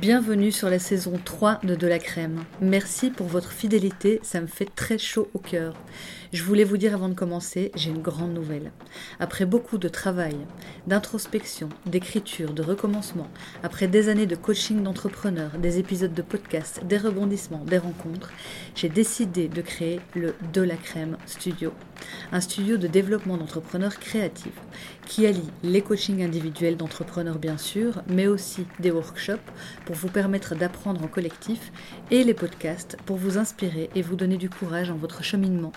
[0.00, 2.44] Bienvenue sur la saison 3 de De la Crème.
[2.60, 5.74] Merci pour votre fidélité, ça me fait très chaud au cœur.
[6.30, 8.70] Je voulais vous dire avant de commencer, j'ai une grande nouvelle.
[9.18, 10.36] Après beaucoup de travail,
[10.86, 13.28] d'introspection, d'écriture, de recommencement,
[13.62, 18.30] après des années de coaching d'entrepreneurs, des épisodes de podcast, des rebondissements, des rencontres,
[18.74, 21.72] j'ai décidé de créer le De la Crème Studio.
[22.30, 24.60] Un studio de développement d'entrepreneurs créatifs
[25.06, 29.38] qui allie les coachings individuels d'entrepreneurs bien sûr, mais aussi des workshops
[29.86, 31.72] pour vous permettre d'apprendre en collectif
[32.10, 35.72] et les podcasts pour vous inspirer et vous donner du courage en votre cheminement.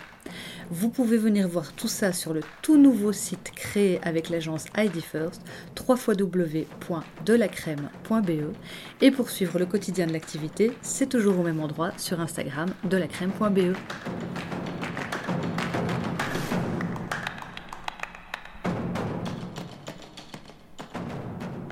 [0.69, 5.01] Vous pouvez venir voir tout ça sur le tout nouveau site créé avec l'agence ID
[5.01, 5.41] First,
[5.77, 8.55] www.delacrème.be.
[9.01, 13.75] Et pour suivre le quotidien de l'activité, c'est toujours au même endroit sur Instagram, delacrème.be.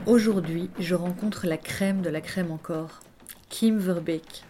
[0.09, 3.02] Aujourd'hui, je rencontre la crème de la crème encore,
[3.50, 4.44] Kim Verbeek.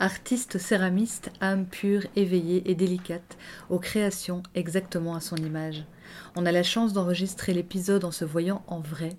[0.00, 3.36] Artiste céramiste, âme pure, éveillée et délicate,
[3.68, 5.84] aux créations exactement à son image.
[6.36, 9.16] On a la chance d'enregistrer l'épisode en se voyant en vrai,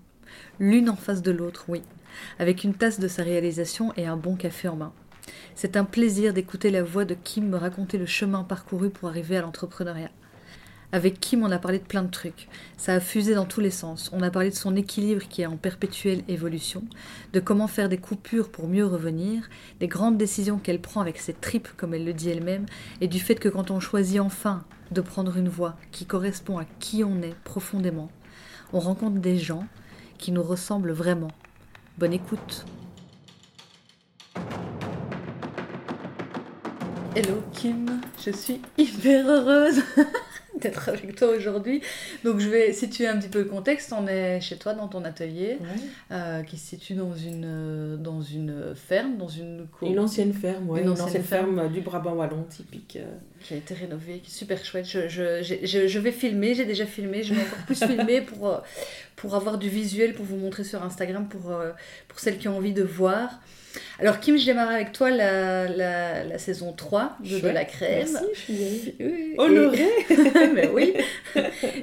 [0.57, 1.81] l'une en face de l'autre, oui,
[2.39, 4.93] avec une tasse de sa réalisation et un bon café en main.
[5.53, 9.35] C'est un plaisir d'écouter la voix de Kim me raconter le chemin parcouru pour arriver
[9.35, 10.11] à l'entrepreneuriat.
[10.91, 12.47] Avec Kim, on a parlé de plein de trucs.
[12.75, 14.09] Ça a fusé dans tous les sens.
[14.11, 16.83] On a parlé de son équilibre qui est en perpétuelle évolution,
[17.31, 19.47] de comment faire des coupures pour mieux revenir,
[19.79, 22.65] des grandes décisions qu'elle prend avec ses tripes, comme elle le dit elle-même,
[23.01, 26.65] et du fait que quand on choisit enfin de prendre une voie qui correspond à
[26.79, 28.09] qui on est profondément,
[28.73, 29.67] on rencontre des gens
[30.17, 31.31] qui nous ressemblent vraiment.
[31.99, 32.65] Bonne écoute.
[37.15, 39.83] Hello Kim, je suis hyper heureuse
[40.61, 41.81] d'être avec toi aujourd'hui.
[42.23, 43.93] Donc je vais situer un petit peu le contexte.
[43.93, 45.57] On est chez toi dans ton atelier
[46.11, 50.69] euh, qui se situe dans une, euh, dans une ferme, dans une Une ancienne ferme,
[50.69, 50.81] ouais.
[50.81, 52.97] Une, ancienne, ferme, du Brabant Wallon typique.
[52.99, 53.05] Euh.
[53.41, 54.85] Qui a été rénovée, qui est super chouette.
[54.85, 58.61] Je, je, je, je vais filmer, j'ai déjà filmé, je vais encore plus filmer pour,
[59.15, 61.53] pour avoir du visuel, pour vous montrer sur Instagram, pour,
[62.09, 63.39] pour celles qui ont envie de voir.
[63.99, 68.07] Alors Kim, je démarre avec toi la, la, la saison 3 de, de la crème.
[68.11, 69.89] Merci, je suis oui, honorée.
[70.53, 70.93] Mais oui.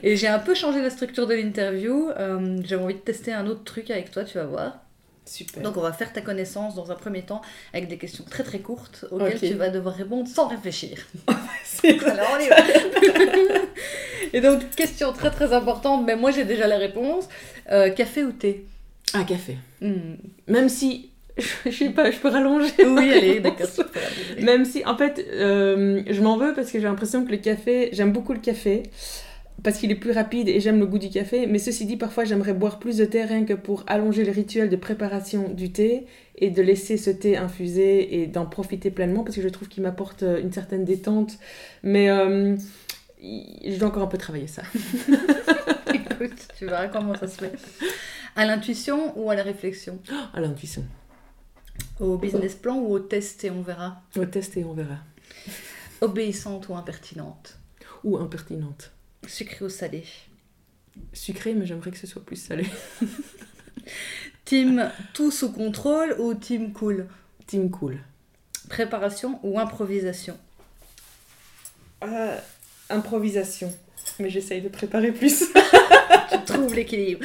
[0.03, 2.11] Et j'ai un peu changé la structure de l'interview.
[2.11, 4.79] Euh, J'avais envie de tester un autre truc avec toi, tu vas voir.
[5.27, 5.63] Super.
[5.63, 7.43] Donc on va faire ta connaissance dans un premier temps
[7.75, 10.99] avec des questions très très courtes auxquelles tu vas devoir répondre sans réfléchir.
[11.29, 12.57] Alors on y va.
[14.33, 17.29] Et donc question très très importante, mais moi j'ai déjà la réponse.
[17.73, 18.65] Euh, café ou thé?
[19.15, 19.57] Un café.
[19.81, 20.15] Hmm.
[20.47, 21.11] Même si
[21.67, 22.73] je sais pas, je peux rallonger.
[22.87, 23.67] Oui, allez, d'accord.
[24.41, 27.91] Même si, en fait, euh, je m'en veux parce que j'ai l'impression que le café,
[27.93, 28.85] j'aime beaucoup le café
[29.63, 31.47] parce qu'il est plus rapide et j'aime le goût du café.
[31.47, 34.69] Mais ceci dit, parfois, j'aimerais boire plus de thé rien que pour allonger le rituel
[34.69, 39.37] de préparation du thé et de laisser ce thé infuser et d'en profiter pleinement parce
[39.37, 41.39] que je trouve qu'il m'apporte euh, une certaine détente.
[41.83, 42.57] Mais euh,
[43.21, 44.63] je dois encore un peu travailler ça.
[45.95, 47.53] Écoute, tu verras comment ça se fait.
[48.37, 49.99] À l'intuition ou à la réflexion?
[50.35, 50.85] À l'intuition.
[51.99, 54.99] Au business plan ou au test et on verra Au test et on verra.
[56.01, 57.59] Obéissante ou impertinente
[58.05, 58.93] Ou impertinente.
[59.27, 60.05] Sucré ou salé
[61.13, 62.67] Sucré, mais j'aimerais que ce soit plus salé.
[64.45, 67.07] team tout sous contrôle ou team cool?
[67.47, 67.99] Team cool.
[68.69, 70.37] Préparation ou improvisation?
[72.05, 72.39] Euh,
[72.91, 73.73] Improvisation.
[74.19, 75.45] Mais j'essaye de préparer plus.
[76.31, 77.25] tu trouves l'équilibre.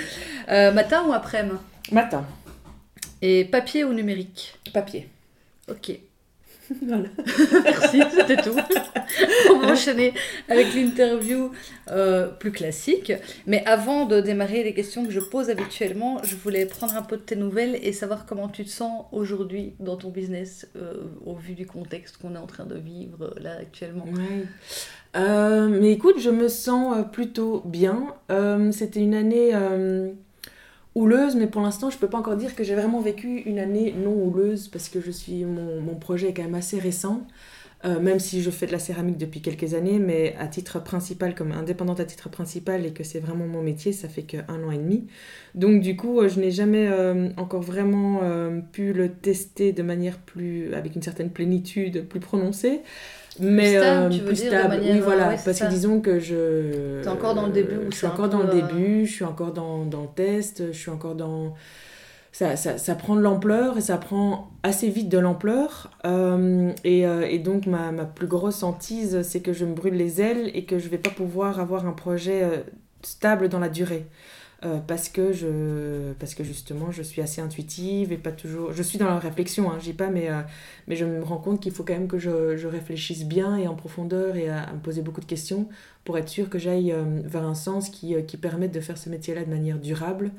[0.49, 1.57] Euh, matin ou après-midi?
[1.91, 2.25] Matin.
[3.21, 5.07] Et papier ou numérique Papier.
[5.69, 5.91] Ok.
[6.87, 7.09] Voilà.
[7.63, 8.55] Merci, c'était tout.
[9.51, 10.13] On va enchaîner
[10.47, 11.51] avec l'interview
[11.89, 13.11] euh, plus classique.
[13.45, 17.17] Mais avant de démarrer les questions que je pose habituellement, je voulais prendre un peu
[17.17, 20.93] de tes nouvelles et savoir comment tu te sens aujourd'hui dans ton business euh,
[21.25, 24.05] au vu du contexte qu'on est en train de vivre là actuellement.
[24.05, 24.45] Ouais.
[25.17, 28.15] Euh, mais écoute, je me sens plutôt bien.
[28.71, 29.51] C'était une année
[30.95, 33.93] houleuse, mais pour l'instant, je peux pas encore dire que j'ai vraiment vécu une année
[33.97, 37.25] non houleuse parce que je suis mon, mon projet est quand même assez récent.
[37.83, 41.33] Euh, même si je fais de la céramique depuis quelques années, mais à titre principal,
[41.33, 44.69] comme indépendante à titre principal, et que c'est vraiment mon métier, ça fait qu'un an
[44.69, 45.07] et demi.
[45.55, 46.87] Donc du coup, je n'ai jamais
[47.37, 48.21] encore vraiment
[48.71, 52.81] pu le tester de manière plus, avec une certaine plénitude, plus prononcée.
[53.41, 53.79] Mais
[54.25, 57.01] plus stable, oui voilà, parce que disons que je...
[57.01, 59.85] es encore dans le début Je suis encore dans le début, je suis encore dans,
[59.85, 61.55] dans le test, je suis encore dans
[62.31, 65.91] ça, ça, ça, prend de l'ampleur et ça prend assez vite de l'ampleur.
[66.05, 69.95] Euh, et, euh, et, donc, ma, ma, plus grosse hantise, c'est que je me brûle
[69.95, 72.57] les ailes et que je ne vais pas pouvoir avoir un projet euh,
[73.01, 74.05] stable dans la durée.
[74.63, 78.71] Euh, parce, que je, parce que justement je suis assez intuitive et pas toujours...
[78.73, 80.41] Je suis dans la réflexion, hein, je dis pas, mais, euh,
[80.87, 83.67] mais je me rends compte qu'il faut quand même que je, je, réfléchisse bien et
[83.67, 85.67] en profondeur et à, me poser beaucoup de questions
[86.03, 89.09] pour être sûr que j'aille euh, vers un sens qui, qui permette de faire ce
[89.09, 90.31] métier-là de manière durable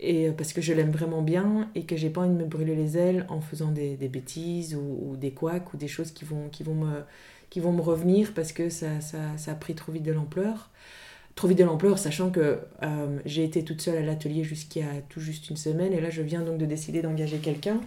[0.00, 2.74] et parce que je l'aime vraiment bien et que j'ai pas envie de me brûler
[2.74, 6.24] les ailes en faisant des, des bêtises ou, ou, des couacs ou des choses qui
[6.24, 7.02] vont, qui vont, me,
[7.50, 10.70] qui vont me revenir parce que ça, ça, ça a pris trop vite de l'ampleur
[11.38, 15.20] trop vite de l'ampleur, sachant que euh, j'ai été toute seule à l'atelier jusqu'à tout
[15.20, 17.78] juste une semaine, et là je viens donc de décider d'engager quelqu'un,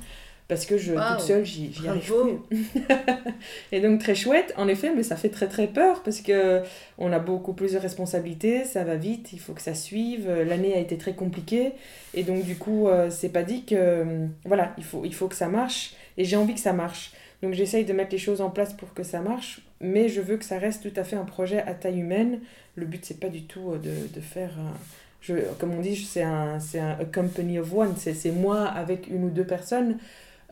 [0.47, 2.13] parce que je, toute seule, j'y arrive
[2.49, 2.59] plus.
[3.73, 6.61] et donc très chouette, en effet, mais ça fait très très peur, parce que
[6.97, 10.73] on a beaucoup plus de responsabilités, ça va vite, il faut que ça suive, l'année
[10.73, 11.73] a été très compliquée,
[12.13, 14.05] et donc du coup, euh, c'est pas dit que,
[14.45, 17.11] voilà, il faut, il faut que ça marche, et j'ai envie que ça marche.
[17.43, 20.37] Donc j'essaye de mettre les choses en place pour que ça marche, mais je veux
[20.37, 22.39] que ça reste tout à fait un projet à taille humaine.
[22.75, 24.51] Le but, c'est pas du tout euh, de, de faire...
[25.19, 29.25] je, comme on dit, c'est un, un a company of one, c'est moi avec une
[29.25, 29.97] ou deux personnes,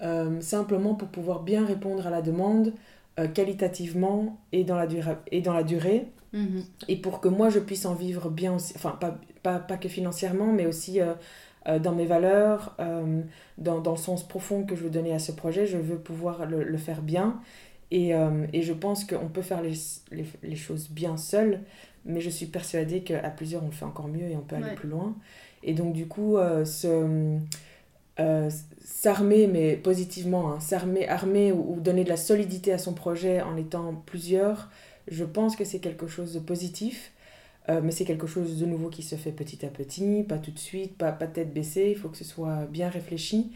[0.01, 2.73] euh, simplement pour pouvoir bien répondre à la demande
[3.19, 4.87] euh, qualitativement et dans la,
[5.31, 6.07] et dans la durée.
[6.33, 6.63] Mm-hmm.
[6.87, 9.89] Et pour que moi, je puisse en vivre bien aussi, enfin, pas, pas, pas que
[9.89, 10.99] financièrement, mais aussi
[11.81, 12.75] dans mes valeurs,
[13.57, 16.45] dans, dans, le sens profond que je veux donner à ce projet, je veux pouvoir
[16.45, 17.39] le, le faire bien
[17.91, 19.73] et, euh, et je pense qu'on peut faire les,
[20.11, 21.61] les, les, choses bien seul,
[22.05, 24.75] mais je suis persuadée qu'à plusieurs, on le fait encore mieux et on peut aller
[24.75, 25.15] plus loin.
[25.63, 26.63] Et donc, du coup, euh,
[28.19, 28.49] euh,
[28.83, 33.41] s'armer, mais positivement, hein, s'armer armer ou, ou, donner de la solidité à son projet
[33.41, 34.69] en étant plusieurs,
[35.07, 37.11] je pense que c'est quelque chose de positif.
[37.83, 40.57] mais c'est quelque chose de nouveau qui se fait petit à petit, pas tout de
[40.57, 43.51] suite, pas, pas tête baissée, il faut que ce soit bien réfléchi.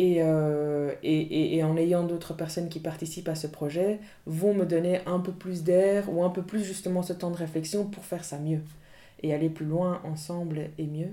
[0.00, 4.64] Euh, et, et, et, en ayant d'autres personnes qui participent à ce projet, vont me
[4.64, 8.04] donner un peu plus d'air ou un peu plus justement ce temps de réflexion pour
[8.04, 8.60] faire ça mieux
[9.22, 11.10] et aller plus loin ensemble et mieux.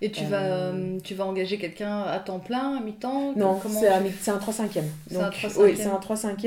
[0.00, 3.34] Et tu, vas, euh, tu vas engager quelqu'un à temps plein, à mi-temps?
[3.36, 4.78] Non, c'est un 3 5
[5.08, 6.46] C'est un 3 5 Oui, c'est un 3 5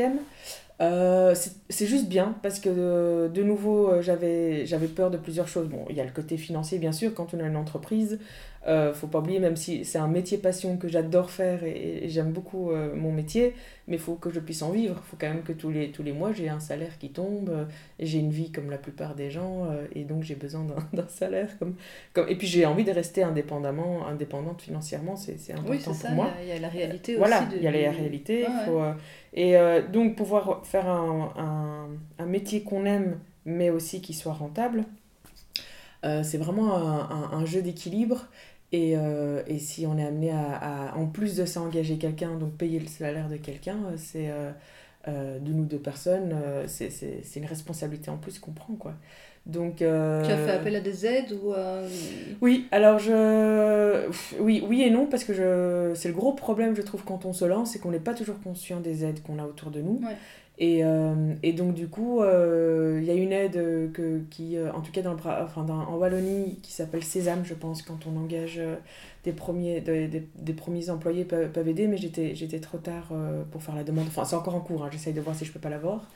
[0.80, 1.34] euh,
[1.70, 4.66] c'est juste bien parce que de, nouveau j'avais
[4.96, 5.68] peur de plusieurs choses.
[5.68, 8.20] Bon, il y a le côté financier bien sûr quand on a une entreprise,
[8.68, 12.32] euh, faut pas oublier, même si c'est un métier passion que j'adore faire et, j'aime
[12.32, 13.54] beaucoup euh, mon métier,
[13.88, 15.02] mais il faut que je puisse en vivre.
[15.06, 17.50] Il faut quand même que tous les, tous les mois j'ai un salaire qui tombe.
[17.50, 17.64] Euh,
[18.00, 21.58] j'ai une vie comme la plupart des gens euh, et donc j'ai besoin d'un salaire.
[21.60, 21.76] Comme,
[22.14, 22.28] comme...
[22.28, 26.32] Et puis j'ai envie de rester indépendamment, indépendante financièrement, c'est important oui, pour ça, moi.
[26.42, 27.20] Il y, a la réalité aussi.
[27.20, 28.46] Voilà, il y a la réalité.
[28.66, 28.82] faut,
[29.34, 29.56] et
[29.92, 34.84] donc pouvoir faire un, un, un métier qu'on aime mais aussi qui soit rentable.
[36.04, 38.28] c'est vraiment un, un, jeu d'équilibre
[38.72, 42.36] et, euh, et, si on est amené à, à en plus de ça, engager quelqu'un,
[42.36, 44.52] donc payer le salaire de quelqu'un, euh, c'est euh,
[45.08, 46.36] euh, d'une ou deux personnes,
[46.68, 46.92] c'est
[47.38, 48.74] une responsabilité en plus qu'on prend.
[48.74, 48.94] Quoi.
[49.46, 50.22] Donc, euh...
[50.26, 51.54] Tu as fait appel à des aides ou
[52.42, 54.10] Oui, alors je...
[54.42, 55.94] Oui, oui et non, parce que je...
[55.96, 58.42] c'est le gros problème, je trouve, quand on se lance, c'est qu'on n'est pas toujours
[58.42, 60.02] conscient des aides qu'on a autour de nous.
[60.04, 60.18] Ouais.
[60.60, 64.72] Et, euh, et, donc, du coup, euh, il y a une aide que, qui, euh,
[64.74, 65.20] en tout cas dans le,
[65.72, 68.60] en Wallonie, qui s'appelle Sésame, je pense, quand on engage
[69.24, 73.14] des premiers, des, des, premiers employés peuvent, peuvent aider, mais j'étais trop tard
[73.52, 74.08] pour faire la demande.
[74.08, 76.10] Enfin, c'est encore en cours, hein, j'essaye de voir si je peux pas l'avoir.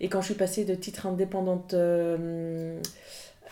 [0.00, 1.74] Et quand je suis passée de titre indépendante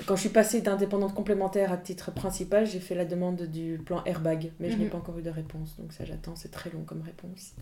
[0.05, 4.05] quand je suis passée d'indépendante complémentaire à titre principal, j'ai fait la demande du plan
[4.05, 4.91] airbag, mais je n'ai mhm.
[4.91, 7.55] pas encore eu de réponse, donc ça j'attends, c'est très long comme réponse.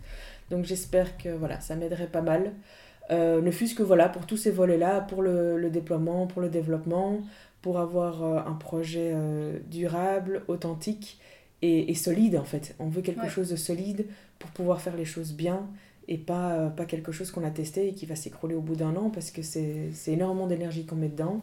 [0.49, 2.51] Donc j'espère que voilà, ça m'aiderait pas mal.
[3.11, 6.49] Euh, ne fût-ce que voilà, pour tous ces volets-là, pour le, le, déploiement, pour le
[6.49, 7.21] développement,
[7.61, 11.19] pour avoir euh, un projet euh, durable, authentique
[11.61, 12.75] et, et, solide en fait.
[12.79, 13.29] On veut quelque ouais.
[13.29, 14.07] chose de solide
[14.39, 15.67] pour pouvoir faire les choses bien
[16.07, 18.95] et pas, pas quelque chose qu'on a testé et qui va s'écrouler au bout d'un
[18.95, 21.41] an parce que c'est énormément d'énergie qu'on met dedans.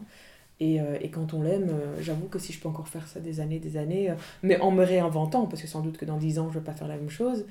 [0.59, 3.19] Et, euh, et, quand on l'aime, euh, j'avoue que si je peux encore faire ça
[3.19, 6.17] des années, des années, euh, mais en me réinventant, parce que sans doute que dans
[6.17, 7.45] 10 ans, je ne vais pas faire la même chose,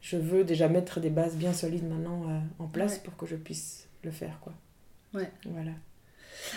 [0.00, 2.26] je veux déjà mettre des bases bien solides maintenant
[2.58, 3.00] en place ouais.
[3.04, 4.38] pour que je puisse le faire.
[4.40, 4.52] Quoi.
[5.14, 5.30] Ouais.
[5.46, 5.72] Voilà.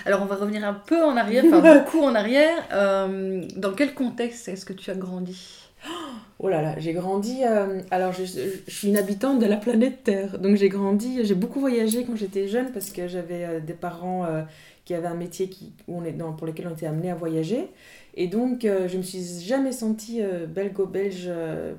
[0.05, 2.67] Alors on va revenir un peu en arrière, enfin beaucoup en arrière.
[2.69, 5.69] dans quel contexte est-ce que tu as grandi?
[5.87, 6.00] Oh
[6.47, 7.43] là là, j'ai grandi.
[7.43, 10.39] euh, alors, je, suis une habitante de la planète Terre.
[10.39, 11.23] Donc, j'ai grandi.
[11.23, 14.41] J'ai beaucoup voyagé quand j'étais jeune parce que j'avais euh, des parents euh,
[14.83, 17.67] qui avaient un métier qui, pour lequel on était amené à voyager.
[18.15, 21.29] Et donc, je me suis jamais sentie belgo-belge,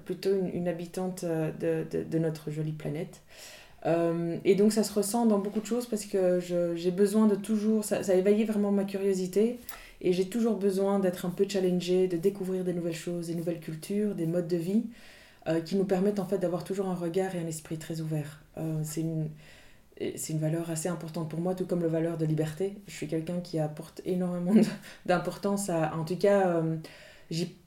[0.06, 3.20] plutôt une, habitante de, notre jolie planète.
[3.84, 6.40] Et donc, ça se ressent dans beaucoup de choses parce que
[6.74, 7.84] j'ai besoin de toujours.
[7.84, 9.58] Ça, ça a éveillé vraiment ma curiosité.
[10.02, 13.60] Et j'ai toujours besoin d'être un peu challengée, de découvrir des nouvelles choses, des nouvelles
[13.60, 14.84] cultures, des modes de vie
[15.48, 18.42] euh, qui nous permettent en fait d'avoir toujours un regard et un esprit très ouvert.
[18.58, 19.30] Euh, c'est une,
[20.16, 22.74] c'est une valeur assez importante pour moi, tout comme la valeur de liberté.
[22.88, 24.54] Je suis quelqu'un qui apporte énormément
[25.06, 26.76] d'importance à, en tout cas, euh,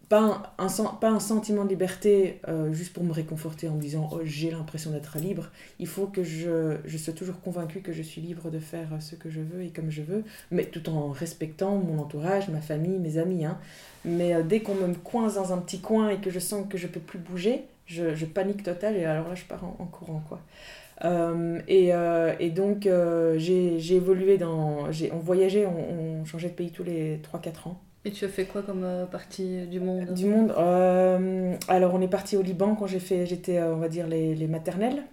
[0.09, 0.67] pas un,
[0.99, 4.51] pas un sentiment de liberté euh, juste pour me réconforter en me disant oh, j'ai
[4.51, 5.49] l'impression d'être libre.
[5.79, 9.15] Il faut que je, je sois toujours convaincue que je suis libre de faire ce
[9.15, 12.99] que je veux et comme je veux, mais tout en respectant mon entourage, ma famille,
[12.99, 13.45] mes amis.
[13.45, 13.57] hein.
[14.03, 16.77] Mais euh, dès qu'on me coince dans un petit coin et que je sens que
[16.77, 20.39] je peux plus bouger, je, panique total et alors là je pars en, courant quoi.
[21.03, 22.87] Euh, et, donc
[23.37, 24.87] j'ai évolué dans...
[25.11, 27.84] On voyageait, on changeait de pays tous les 3-4 ans.
[28.05, 30.53] Et tu as fait quoi comme euh, partie du monde Du monde.
[30.57, 34.07] euh, alors, on est parti au Liban quand j'ai fait, j'étais, euh, on va dire,
[34.07, 35.03] les, les maternelles.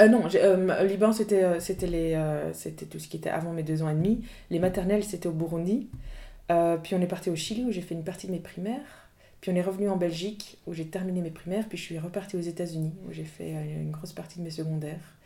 [0.00, 2.16] Euh, non, euh, Liban, c'était, euh, les,
[2.54, 4.22] c'était tout ce qui était avant mes deux ans et demi.
[4.50, 5.88] Les maternelles, c'était au Burundi.
[6.82, 9.08] Puis on est parti au Chili où j'ai fait une partie de mes primaires.
[9.40, 11.64] Puis on est revenu en Belgique où j'ai terminé mes primaires.
[11.66, 15.16] Puis je suis reparti aux États-Unis où j'ai fait une grosse partie de mes secondaires.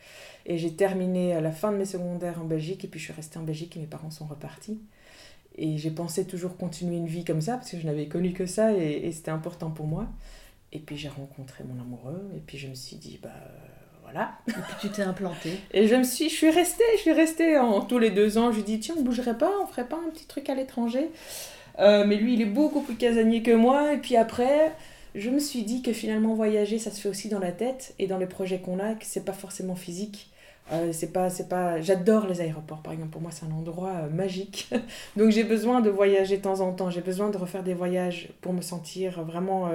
[0.47, 2.85] Et j'ai terminé à la fin de mes secondaires en Belgique.
[2.85, 4.81] Et puis je suis restée en Belgique et mes parents sont repartis.
[5.59, 8.47] Et j'ai pensé toujours continuer une vie comme ça parce que je n'avais connu que
[8.47, 10.07] ça et, et c'était important pour moi.
[10.73, 14.33] Et puis j'ai rencontré mon amoureux et puis je me suis dit, bah euh, voilà.
[14.49, 15.59] Et puis tu t'es implanté.
[15.73, 18.51] Et je me suis, je suis restée, je suis restée en tous les deux ans.
[18.53, 21.11] Je lui dis, tiens, on bougerait pas, on ferait pas un petit truc à l'étranger.
[21.79, 23.95] Euh, mais lui, il est beaucoup plus casanier que moi.
[23.95, 24.73] Et puis après,
[25.15, 28.07] je me suis dit que finalement, voyager, ça se fait aussi dans la tête et
[28.07, 30.31] dans les projets qu'on a, que c'est pas forcément physique.
[30.73, 31.81] Euh, c'est pas, c'est pas...
[31.81, 33.13] J'adore les aéroports, par exemple.
[33.13, 34.69] Pour moi, c'est un endroit euh, magique.
[35.17, 36.91] Donc, j'ai besoin de voyager de temps en temps.
[36.91, 39.69] J'ai besoin de refaire des voyages pour me sentir vraiment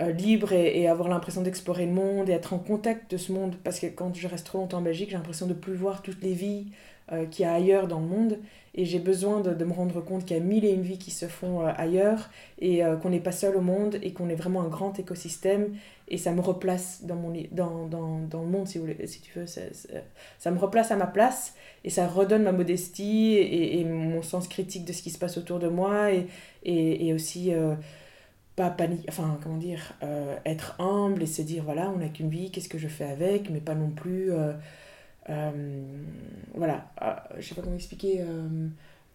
[0.00, 3.32] euh, libre et, et avoir l'impression d'explorer le monde et être en contact de ce
[3.32, 3.56] monde.
[3.64, 6.22] Parce que quand je reste trop longtemps en Belgique, j'ai l'impression de plus voir toutes
[6.22, 6.66] les vies
[7.12, 8.38] euh, qu'il y a ailleurs dans le monde.
[8.76, 10.98] Et j'ai besoin de, de me rendre compte qu'il y a mille et une vies
[10.98, 14.28] qui se font euh, ailleurs et euh, qu'on n'est pas seul au monde et qu'on
[14.28, 15.76] est vraiment un grand écosystème.
[16.08, 19.38] Et ça me replace dans, mon, dans, dans, dans le monde, si, vous si tu
[19.38, 19.46] veux.
[19.46, 24.84] Ça, me replace à ma place et ça redonne ma modestie et, mon sens critique
[24.84, 26.26] de ce qui se passe autour de moi et,
[26.64, 27.74] et, aussi euh,
[28.56, 29.94] pas panique, enfin comment dire,
[30.44, 33.50] être humble et se dire voilà, on n'a qu'une vie, qu'est-ce que je fais avec,
[33.50, 34.30] mais pas non plus.
[36.54, 38.20] Voilà, euh, je sais pas comment expliquer.
[38.20, 38.68] euh,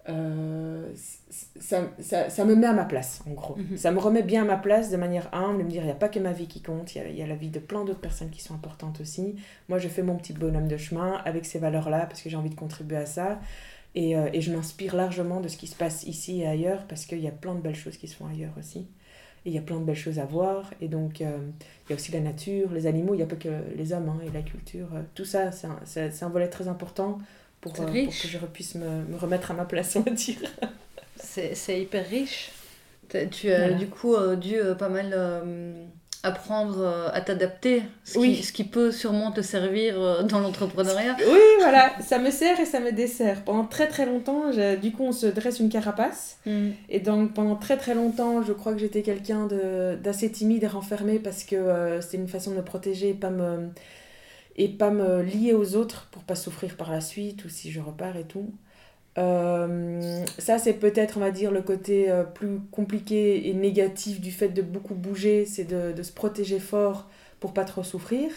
[0.07, 0.91] euh,
[1.59, 3.57] ça, ça, ça me met à ma place, en gros.
[3.57, 3.77] Mhm.
[3.77, 5.91] Ça me remet bien à ma place de manière humble, et me dire, il n'y
[5.91, 7.59] a pas que ma vie qui compte, il y a, y a la vie de
[7.59, 9.35] plein d'autres personnes qui sont importantes aussi.
[9.67, 12.49] Moi, je fais mon petit bonhomme de chemin avec ces valeurs-là, parce que j'ai envie
[12.49, 13.39] de contribuer à ça.
[13.95, 17.05] Et, euh, et je m'inspire largement de ce qui se passe ici et ailleurs, parce
[17.05, 18.87] qu'il y a plein de belles choses qui se font ailleurs aussi.
[19.49, 20.71] Il y a plein de belles choses à voir.
[20.81, 21.37] Et donc, euh,
[21.87, 24.09] il y a aussi la nature, les animaux, il n'y a pas que les hommes
[24.09, 24.87] hein, et la culture.
[24.93, 25.67] euh, Tout ça, c'est
[26.23, 27.17] un, volet très important
[27.61, 30.39] pour, euh, pour que je puisse me, me remettre à ma place, on va dire.
[31.15, 32.51] C'est hyper riche.
[33.09, 33.17] Tu
[33.51, 33.73] as Voilà.
[33.73, 35.13] du coup dû pas mal
[36.21, 38.35] apprendre euh, à t'adapter, ce, Oui.
[38.35, 41.15] qui, ce qui peut sûrement te servir euh, dans l'entrepreneuriat.
[41.31, 43.43] Oui, voilà, ça me sert et ça me dessert.
[43.45, 44.45] Pendant très très longtemps,
[44.81, 46.37] du coup, on se dresse une carapace.
[46.45, 46.69] Mm.
[46.89, 49.47] Et donc pendant très très longtemps, je crois que j'étais quelqu'un
[50.01, 53.29] d'assez timide et renfermé parce que euh, c'était une façon de me protéger et pas
[53.29, 53.69] me,
[54.57, 57.79] et pas me lier aux autres pour pas souffrir par la suite ou si je
[57.79, 58.53] repars et tout.
[59.19, 64.31] Euh, ça, c'est peut-être, on va dire, le côté euh, plus compliqué et négatif du
[64.31, 67.09] fait de beaucoup bouger, c'est de, de se protéger fort
[67.39, 68.31] pour pas trop souffrir.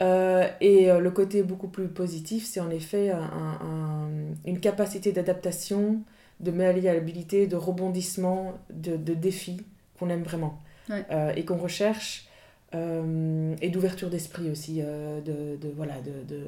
[0.00, 4.08] Euh, et le côté beaucoup plus positif, c'est en effet un- un-
[4.46, 6.00] une capacité d'adaptation,
[6.38, 9.60] de malléabilité, de rebondissement, de, de défi
[9.98, 11.04] qu'on aime vraiment Ouais.
[11.36, 12.28] Et qu'on recherche,
[12.72, 16.44] et d'ouverture d'esprit aussi, de, de, voilà, de, de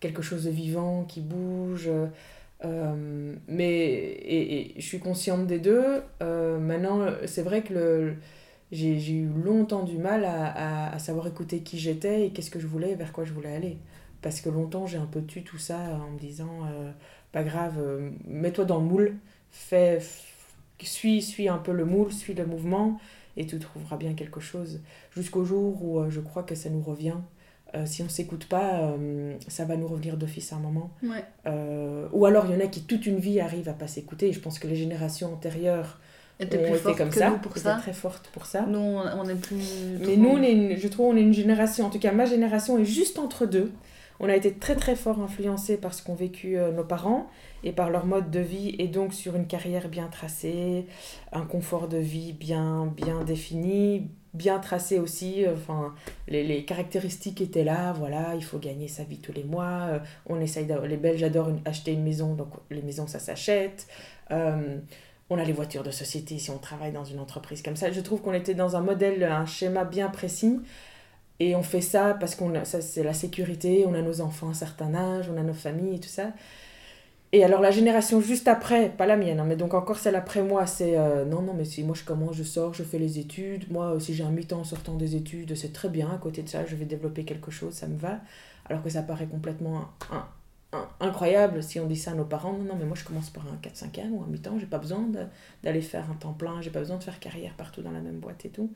[0.00, 1.88] quelque chose de vivant qui bouge.
[2.64, 3.84] Euh, mais
[4.22, 6.02] et, je suis consciente des deux.
[6.22, 8.14] Euh, maintenant, c'est vrai que
[8.72, 12.92] j'ai eu longtemps du mal à, savoir écouter qui j'étais et qu'est-ce que je voulais
[12.92, 13.78] et vers quoi je voulais aller.
[14.22, 16.90] Parce que longtemps, j'ai un peu tué tout ça en me disant, euh,
[17.32, 17.74] pas grave,
[18.26, 19.16] mets-toi dans le moule,
[19.50, 20.00] fais,
[20.80, 22.98] suis, suis un peu le moule, suis le mouvement,
[23.36, 24.80] et tu trouveras bien quelque chose.
[25.14, 27.16] Jusqu'au jour où je crois que ça nous revient.
[27.74, 30.90] Euh, si on s'écoute pas, euh, ça va nous revenir d'office à un moment.
[31.02, 31.24] Ouais.
[31.46, 34.32] Euh, ou alors il y en a qui toute une vie arrivent à pas s'écouter.
[34.32, 35.98] Je pense que les générations antérieures
[36.38, 37.74] était ont plus été forte comme que ça, nous pour étaient ça.
[37.76, 38.64] très fortes pour ça.
[38.66, 39.56] Nous, on est plus.
[40.06, 42.26] Mais nous, on est une- je trouve, on est une génération, en tout cas ma
[42.26, 43.72] génération est juste entre deux.
[44.20, 47.26] On a été très très fort influencés par ce qu'ont vécu nos parents
[47.64, 50.86] et par leur mode de vie et donc sur une carrière bien tracée,
[51.32, 55.44] un confort de vie bien, bien défini, bien tracé aussi.
[55.44, 55.94] euh, Enfin,
[56.28, 59.88] les, les caractéristiques étaient là, voilà, il faut gagner sa vie tous les mois.
[59.90, 63.86] euh, on essaye les Belges adorent acheter une maison, donc les maisons ça s'achète.
[64.30, 64.78] Euh,
[65.30, 67.90] on a les voitures de société si on travaille dans une entreprise comme ça.
[67.90, 70.60] Je trouve qu'on était dans un modèle, un schéma bien précis.
[71.40, 74.50] Et on fait ça parce qu'on ça c'est la sécurité, on a nos enfants à
[74.50, 76.28] un certain âge, on a nos familles et tout ça.
[77.34, 80.40] Et alors la génération juste après, pas la mienne, hein, mais donc encore celle après
[80.40, 83.18] moi, c'est euh, non, non, mais si moi je commence, je sors, je fais les
[83.18, 83.68] études.
[83.72, 86.08] Moi, euh, si j'ai un mi-temps en sortant des études, c'est très bien.
[86.14, 88.20] À côté de ça, je vais développer quelque chose, ça me va.
[88.66, 89.88] Alors que ça paraît complètement
[91.00, 92.52] incroyable si on dit ça à nos parents.
[92.52, 95.04] Non, non, mais moi je commence par un 4-5e ou un mi-temps, j'ai pas besoin
[95.64, 98.20] d'aller faire un temps plein, j'ai pas besoin de faire carrière partout dans la même
[98.20, 98.70] boîte et tout.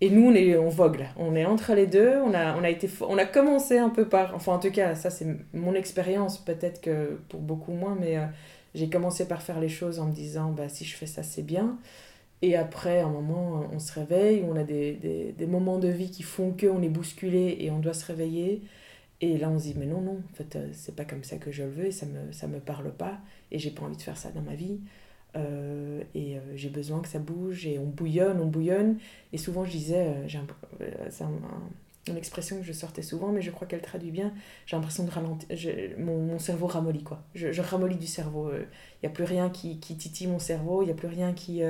[0.00, 1.06] Et nous, on, est, on vogue là.
[1.16, 2.16] On est entre les deux.
[2.24, 4.34] On a, on, a été, on a commencé un peu par.
[4.34, 6.38] Enfin, en tout cas, ça, c'est mon expérience.
[6.38, 8.26] Peut-être que pour beaucoup moins, mais euh,
[8.74, 11.42] j'ai commencé par faire les choses en me disant bah, si je fais ça, c'est
[11.42, 11.78] bien.
[12.42, 14.44] Et après, à un moment, on se réveille.
[14.48, 17.80] On a des, des, des moments de vie qui font qu'on est bousculé et on
[17.80, 18.62] doit se réveiller.
[19.20, 21.38] Et là, on se dit mais non, non, en fait, euh, c'est pas comme ça
[21.38, 23.18] que je le veux et ça me, ça me parle pas.
[23.50, 24.78] Et j'ai pas envie de faire ça dans ma vie.
[25.36, 28.98] Euh, et euh, j'ai besoin que ça bouge et on bouillonne, on bouillonne.
[29.32, 30.28] Et souvent je disais, euh,
[30.80, 31.70] euh, c'est un- un-
[32.08, 34.32] une expression que je sortais souvent, mais je crois qu'elle traduit bien.
[34.66, 35.48] J'ai l'impression de ralentir,
[35.98, 37.22] mon, cerveau ramollit quoi.
[37.34, 38.50] Je, ramollis du cerveau.
[38.52, 38.66] Il
[39.06, 41.62] n'y a plus rien qui, qui titille mon cerveau, il n'y a plus rien qui,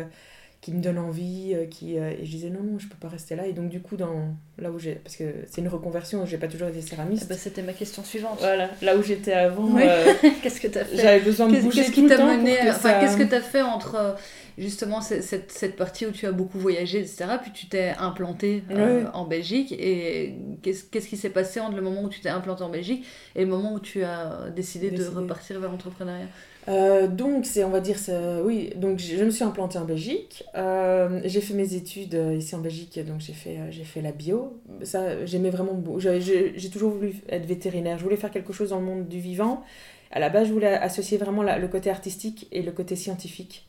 [0.60, 1.52] qui me donne envie.
[1.54, 3.46] euh, qui, euh, et je disais non, non, je peux pas rester là.
[3.46, 6.48] Et donc du coup, dans, là où j'ai, parce que c'est une reconversion, j'ai pas
[6.48, 7.28] toujours été céramiste.
[7.28, 8.38] ben, C'était ma question suivante.
[8.40, 9.82] Voilà, là où j'étais avant, Oui.
[9.86, 10.12] euh,
[10.42, 12.26] Qu'est-ce que tu as fait j'avais besoin de bouger qu'est-ce tout qui le t'a temps
[12.36, 14.16] mené pour que enfin, ça- Qu'est-ce que tu as fait entre
[14.58, 19.04] justement cette, cette, partie où tu as beaucoup voyagé, etc., puis tu t'es implanté euh,
[19.14, 22.64] en Belgique Et qu'est-ce qu'est-ce qui s'est passé entre le moment où tu t'es implanté
[22.64, 26.26] en Belgique et le moment où tu as décidé, de repartir vers l'entrepreneuriat?
[26.68, 30.44] Euh, donc, c'est, on va dire, ça, oui, donc je me suis implantée en Belgique.
[30.54, 34.02] Euh, j'ai fait mes études euh, ici en Belgique, donc j'ai fait, euh, j'ai fait
[34.02, 34.60] la bio.
[34.82, 37.98] Ça, j'aimais vraiment, j'ai, toujours voulu être vétérinaire.
[37.98, 39.64] Je voulais faire quelque chose dans le monde du vivant.
[40.10, 43.66] À la base, je voulais associer vraiment le côté artistique et le côté scientifique.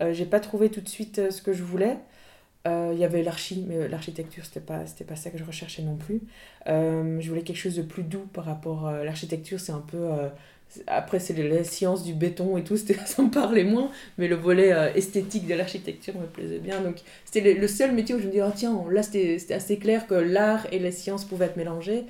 [0.00, 1.98] Euh, j'ai pas trouvé tout de suite euh, ce que je voulais.
[2.66, 5.82] Euh, Il y avait l'archi, mais l'architecture, c'était pas, c'était pas ça que je recherchais
[5.82, 6.20] non plus.
[6.68, 10.10] Euh, je voulais quelque chose de plus doux par rapport à l'architecture, c'est un peu.
[10.86, 14.72] Après, c'est les, sciences du béton et tout, ça me parlait moins, mais le volet
[14.72, 16.80] euh, esthétique de l'architecture me plaisait bien.
[16.80, 20.06] Donc, c'était le, seul métier où je me disais, oh, tiens, là, c'était assez clair
[20.06, 22.04] que l'art et les sciences pouvaient être mélangés.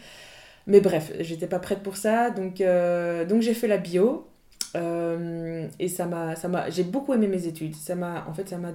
[0.67, 4.27] Mais bref, j'étais pas prête pour ça, donc, euh, donc j'ai fait la bio.
[4.77, 7.75] euh, et ça m'a, ça m'a, j'ai beaucoup aimé mes études.
[7.75, 8.73] Ça m'a, en fait, ça m'a,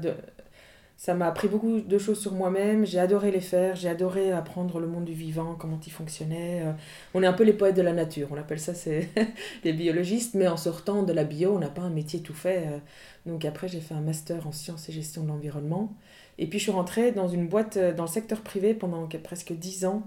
[0.97, 2.85] ça m'a appris beaucoup de choses sur moi-même.
[2.85, 3.75] J'ai adoré les faire.
[3.75, 6.61] J'ai adoré apprendre le monde du vivant, comment il fonctionnait.
[6.65, 6.71] Euh,
[7.13, 8.29] On est un peu les poètes de la nature.
[8.31, 9.09] On appelle ça c'est
[9.63, 10.35] les biologistes.
[10.35, 12.65] Mais en sortant de la bio, on n'a pas un métier tout fait.
[12.67, 12.77] euh.
[13.25, 15.93] Donc après, j'ai fait un master en sciences et gestion de l'environnement.
[16.37, 19.17] Et puis je suis rentrée dans une boîte euh, dans le secteur privé pendant que-
[19.17, 20.03] presque 10 ans,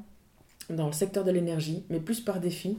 [0.71, 2.79] dans le secteur de l'énergie, mais plus par défi,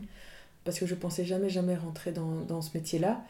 [0.66, 3.24] parce que je pensais jamais, jamais rentrer dans, dans ce métier-là.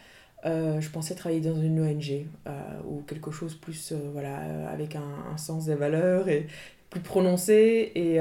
[0.46, 2.52] Euh, je pensais travailler dans une ONG euh,
[2.88, 6.48] ou quelque chose plus, euh, voilà, avec un, sens des valeurs et
[6.90, 7.92] plus prononcé.
[7.96, 8.20] Et,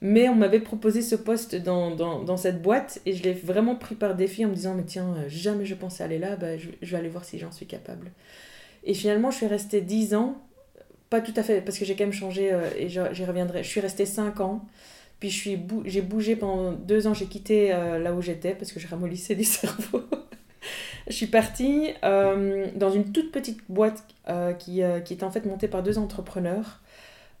[0.00, 3.74] mais on m'avait proposé ce poste dans, dans, dans cette boîte et je l'ai vraiment
[3.74, 6.68] pris par défi en me disant, mais tiens, jamais je pensais aller là, bah, je,
[6.82, 8.12] vais aller voir si j'en suis capable.
[8.84, 10.40] Et finalement, je suis restée 10 ans,
[11.10, 13.64] pas tout à fait, parce que j'ai quand même changé et j'y reviendrai.
[13.64, 14.64] Je suis restée 5 ans.
[15.18, 19.34] Puis j'ai bougé pendant deux ans, j'ai quitté là où j'étais parce que je ramollissais
[19.34, 20.04] du cerveau.
[21.08, 25.30] Je suis partie euh, dans une toute petite boîte euh, qui, euh, qui était en
[25.30, 26.80] fait montée par deux entrepreneurs.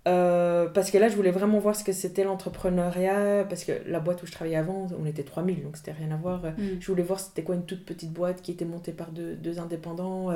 [0.04, 3.44] Parce que là, je voulais vraiment voir ce que c'était l'entrepreneuriat.
[3.46, 6.16] Parce que la boîte où je travaillais avant, on était 3000, donc c'était rien à
[6.16, 6.40] voir.
[6.80, 9.60] Je voulais voir c'était quoi une toute petite boîte qui était montée par deux, deux
[9.60, 10.32] indépendants.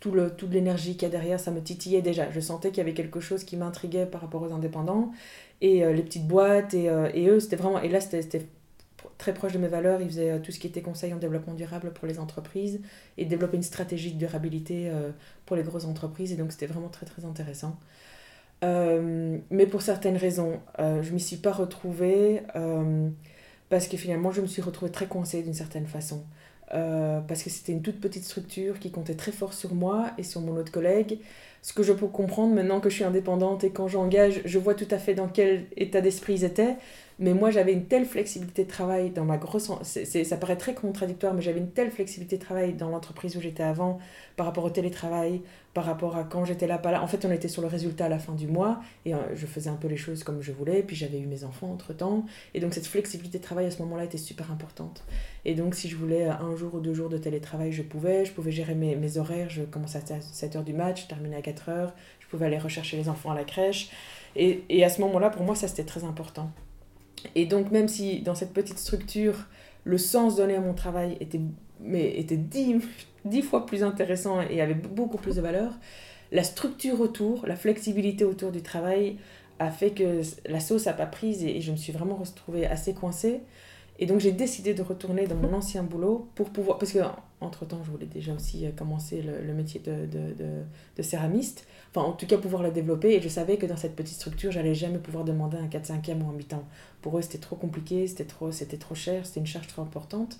[0.00, 2.30] tout le, toute l'énergie qu'il y a derrière, ça me titillait déjà.
[2.30, 5.12] Je sentais qu'il y avait quelque chose qui m'intriguait par rapport aux indépendants.
[5.60, 7.82] Et les petites boîtes, et, et eux, c'était vraiment...
[7.82, 8.46] Et là, c'était
[9.20, 10.00] très proche de mes valeurs.
[10.00, 12.80] Ils faisaient euh, tout ce qui était conseil en développement durable pour les entreprises
[13.18, 15.10] et développer une stratégie de durabilité euh,
[15.46, 16.32] pour les grosses entreprises.
[16.32, 17.78] Et donc, c'était vraiment très, très intéressant.
[18.64, 22.42] Euh, mais pour certaines raisons, euh, je m'y suis pas retrouvée
[23.68, 26.24] parce que finalement, je me suis retrouvée très coincée d'une certaine façon.
[26.70, 30.40] Parce que c'était une toute petite structure qui comptait très fort sur moi et sur
[30.40, 31.18] mon autre collègue.
[31.62, 34.74] Ce que je peux comprendre maintenant que je suis indépendante et quand j'engage, je vois
[34.74, 36.76] tout à fait dans quel état d'esprit ils étaient.
[37.20, 39.70] Mais moi, j'avais une telle flexibilité de travail dans ma grosse...
[39.82, 43.62] ça paraît très contradictoire, mais j'avais une telle flexibilité de travail dans l'entreprise où j'étais
[43.62, 43.98] avant,
[44.36, 45.42] par rapport au télétravail,
[45.74, 47.02] par rapport à quand j'étais là, pas là.
[47.02, 49.44] En fait, on était sur le résultat à la fin du mois, et euh, je
[49.44, 52.24] faisais un peu les choses comme je voulais, puis j'avais eu mes enfants entre-temps.
[52.54, 55.04] Et donc, cette flexibilité de travail à ce moment-là était super importante.
[55.44, 58.24] Et donc, si je voulais un jour ou deux jours de télétravail, je pouvais.
[58.24, 59.50] Je pouvais gérer mes, horaires.
[59.50, 61.90] Je commençais à 7h du match, je terminais à 4h.
[62.18, 63.90] Je pouvais aller rechercher les enfants à la crèche.
[64.36, 66.50] Et à ce moment-là, pour moi, ça, c'était très important.
[67.34, 69.46] Et donc, même si dans cette petite structure,
[69.84, 71.40] le sens donné à mon travail était,
[71.80, 72.76] mais était dix,
[73.24, 75.72] dix fois plus intéressant et avait beaucoup plus de valeur,
[76.32, 79.16] la structure autour, la flexibilité autour du travail
[79.58, 82.94] a fait que la sauce n'a pas prise et, je me suis vraiment retrouvée assez
[82.94, 83.40] coincée.
[84.02, 86.78] Et donc j'ai décidé de retourner dans mon ancien boulot pour pouvoir...
[86.78, 87.00] Parce que
[87.42, 91.66] entre temps je voulais déjà aussi euh, commencer le, métier de, céramiste.
[91.90, 93.14] Enfin en tout cas pouvoir le développer.
[93.14, 96.30] Et je savais que dans cette petite structure, j'allais jamais pouvoir demander un 4-5e ou
[96.30, 96.64] un mi-temps.
[97.02, 100.38] Pour eux c'était trop compliqué, c'était trop, c'était trop cher, c'était une charge trop importante.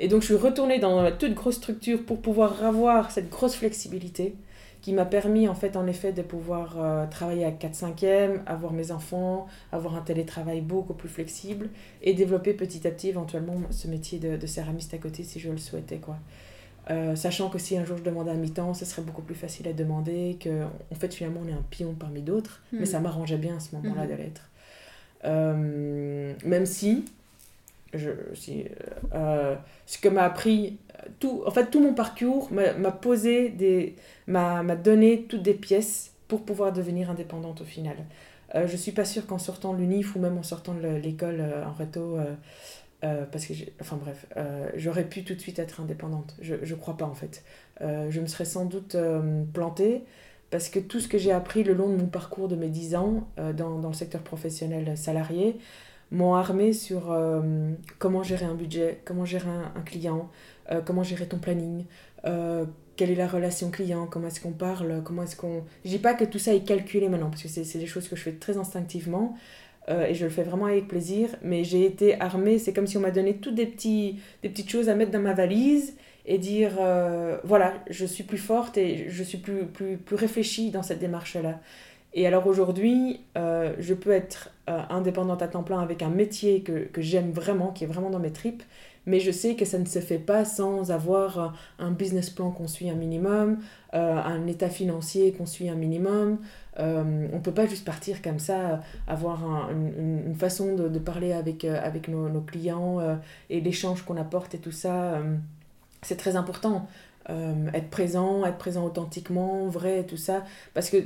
[0.00, 4.34] Et donc je suis retournée dans toute grosse structure pour pouvoir avoir cette grosse flexibilité
[4.88, 8.90] qui m'a permis en fait en effet de pouvoir euh, travailler à 4-5e, avoir mes
[8.90, 11.68] enfants, avoir un télétravail beaucoup plus flexible
[12.00, 15.50] et développer petit à petit éventuellement ce métier de, de céramiste à côté si je
[15.50, 16.16] le souhaitais quoi.
[16.88, 19.68] Euh, sachant que si un jour je demandais un mi-temps, ce serait beaucoup plus facile
[19.68, 22.86] à demander, que en fait finalement on est un pion parmi d'autres, mais hmm.
[22.86, 24.10] ça m'arrangeait bien à ce moment-là hmm.
[24.10, 24.48] de l'être.
[25.26, 27.04] Euh, même si,
[27.92, 28.64] je, si
[29.12, 30.78] ce que m'a appris
[31.20, 36.44] tout, en fait, tout mon parcours m'a posé des, m'a donné toutes des pièces pour
[36.44, 37.96] pouvoir devenir indépendante au final.
[38.54, 41.66] Euh, je suis pas sûre qu'en sortant l'UNIF ou même en sortant de l'école euh,
[41.66, 42.34] en réto, euh,
[43.04, 44.26] euh, parce que, enfin bref,
[44.74, 46.34] j'aurais pu tout de suite être indépendante.
[46.40, 47.44] Je, je crois pas en fait.
[47.80, 48.96] je me serais sans doute
[49.52, 50.02] plantée
[50.50, 52.96] parce que tout ce que j'ai appris le long de mon parcours de mes 10
[52.96, 55.58] ans dans, dans le secteur professionnel salarié
[56.10, 57.14] m'ont armé sur
[57.98, 60.30] comment gérer un budget, comment gérer un, client,
[60.70, 61.86] euh, comment gérer ton planning,
[62.26, 62.66] euh,
[62.96, 65.64] quelle est la relation client, comment est-ce qu'on parle, comment est-ce qu'on...
[65.84, 68.16] Je dis pas que tout ça est calculé maintenant, parce que c'est des choses que
[68.16, 69.34] je fais très instinctivement,
[69.88, 72.98] euh, et je le fais vraiment avec plaisir, mais j'ai été armée, c'est comme si
[72.98, 75.94] on m'a donné toutes des, petits, des petites choses à mettre dans ma valise,
[76.30, 76.72] et dire,
[77.44, 81.58] voilà, je suis plus forte et je suis plus, plus, plus réfléchie dans cette démarche-là.
[82.14, 87.02] Et alors aujourd'hui, je peux être indépendante à temps plein avec un métier que, que
[87.02, 88.62] j'aime vraiment, qui est vraiment dans mes tripes,
[89.08, 92.50] mais je sais que ça ne se fait pas sans avoir euh, un business plan
[92.50, 93.58] qu'on suit un minimum,
[93.94, 96.38] euh, un état financier qu'on suit un minimum.
[96.78, 101.64] Euh, on ne peut pas juste partir comme ça, avoir une, façon de, parler avec,
[101.64, 102.98] avec nos, clients
[103.48, 105.22] et l'échange qu'on apporte et tout ça.
[106.02, 106.86] c'est très important.
[107.28, 110.44] être présent, être présent authentiquement, vrai, tout ça.
[110.74, 110.98] Parce que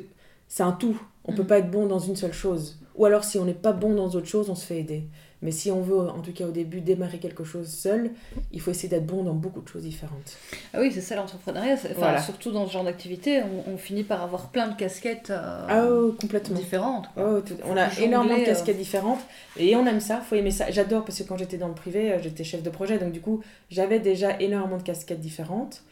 [0.53, 1.01] c'est un tout.
[1.25, 1.47] On ne peut mm.
[1.47, 2.79] pas être bon dans une seule chose.
[2.97, 5.05] Ou alors, si on n'est pas bon dans autre chose, on se fait aider.
[5.41, 8.11] Mais si on veut, en tout cas au début, démarrer quelque chose seul,
[8.53, 10.37] il faut essayer d'être bon dans beaucoup de choses différentes.
[10.75, 11.77] Ah oui, c'est ça l'entrepreneuriat.
[11.91, 15.87] Enfin, Surtout dans ce genre d'activité, on, finit par avoir plein de casquettes euh, ah,
[15.91, 16.59] oh, complètement.
[16.59, 17.09] différentes.
[17.17, 18.45] Oh, on a énormément de euh.
[18.45, 19.23] casquettes différentes
[19.57, 20.71] et on aime ça, faut aimer ça.
[20.71, 23.23] J'adore parce que quand j'étais dans le privé, euh, j'étais chef de projet, donc du
[23.23, 25.83] coup, j'avais déjà énormément de casquettes différentes.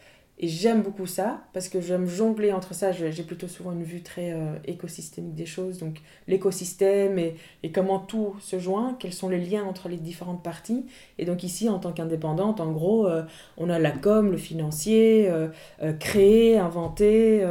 [0.43, 2.93] Et j'aime beaucoup ça, parce que j'aime jongler entre ça.
[2.93, 7.99] J'ai plutôt souvent une vue très euh, écosystémique des choses, donc l'écosystème et, et, comment
[7.99, 10.87] tout se joint, quels sont les liens entre les différentes parties.
[11.19, 13.23] Et donc ici, en tant qu'indépendante, en gros, euh,
[13.59, 15.49] on a la com, le financier, euh,
[15.99, 17.47] créer, inventer,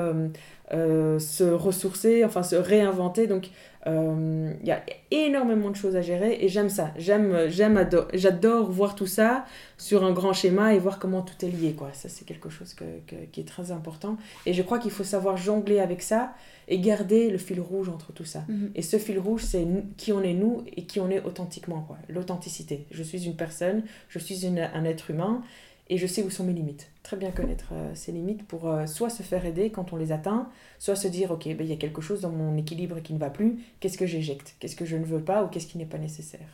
[0.72, 3.28] se ressourcer, enfin se réinventer.
[3.28, 3.52] Donc
[3.86, 6.92] il y a énormément de choses à gérer et j'aime ça.
[6.98, 9.46] J'aime, j'aime, j'adore voir tout ça
[9.78, 11.74] sur un grand schéma et voir comment tout est lié.
[11.74, 11.90] Quoi.
[11.94, 12.86] Ça, c'est quelque chose que,
[13.32, 14.18] qui est très important.
[14.46, 16.34] Et je crois qu'il faut savoir jongler avec ça
[16.70, 18.44] et garder le fil rouge entre tout ça.
[18.48, 18.72] Mhm.
[18.76, 19.66] Et ce fil rouge, c'est
[19.98, 21.82] qui on est nous et qui on est authentiquement.
[21.82, 21.98] Quoi.
[22.08, 22.86] L'authenticité.
[22.92, 25.42] Je suis une personne, je suis une, un être humain
[25.90, 26.92] et je sais où sont mes limites.
[27.02, 30.12] Très bien connaître euh, ces limites pour euh, soit se faire aider quand on les
[30.12, 30.48] atteint,
[30.78, 33.18] soit se dire, ok, ben, il y a quelque chose dans mon équilibre qui ne
[33.18, 34.56] va plus, qu'est-ce que j'éjecte?
[34.60, 36.48] Qu'est-ce que je ne veux pas ou qu'est-ce qui n'est pas nécessaire?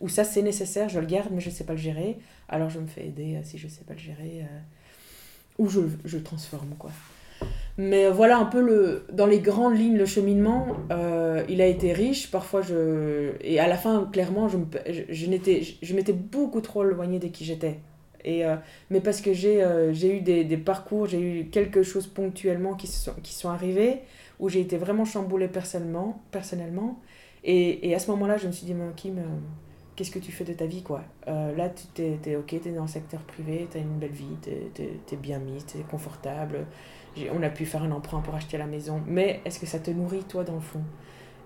[0.00, 2.68] Ou ça c'est nécessaire, je le garde mais je ne sais pas le gérer, alors
[2.68, 4.44] je me fais aider euh, si je ne sais pas le gérer,
[5.58, 6.90] ou je, je le transforme quoi.
[7.78, 10.66] Mais voilà un peu le, dans les grandes lignes le cheminement,
[11.48, 12.30] il a été riche.
[12.30, 17.18] Parfois je et à la fin clairement je, je, je, je m'étais beaucoup trop éloignée
[17.18, 17.78] de qui j'étais.
[18.24, 18.56] Et, euh,
[18.90, 22.74] mais parce que j'ai euh, j'ai eu des, des parcours, j'ai eu quelque chose ponctuellement
[22.74, 24.00] qui sont, qui sont arrivés,
[24.38, 26.22] où j'ai été vraiment chamboulée personnellement.
[26.30, 27.00] personnellement
[27.44, 29.22] et, et à ce moment-là, je me suis dit, mais Kim, euh,
[29.96, 31.02] qu'est-ce que tu fais de ta vie quoi?
[31.26, 34.10] Là, tu es, es, ok, tu es dans le secteur privé, tu as une belle
[34.10, 36.66] vie, tu es, es, bien mis, tu es confortable.
[37.32, 39.90] On a pu faire un emprunt pour acheter la maison, mais est-ce que ça te
[39.90, 40.82] nourrit toi dans le fond?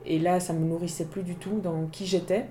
[0.06, 2.46] Et là, ça me nourrissait plus du tout dans qui j'étais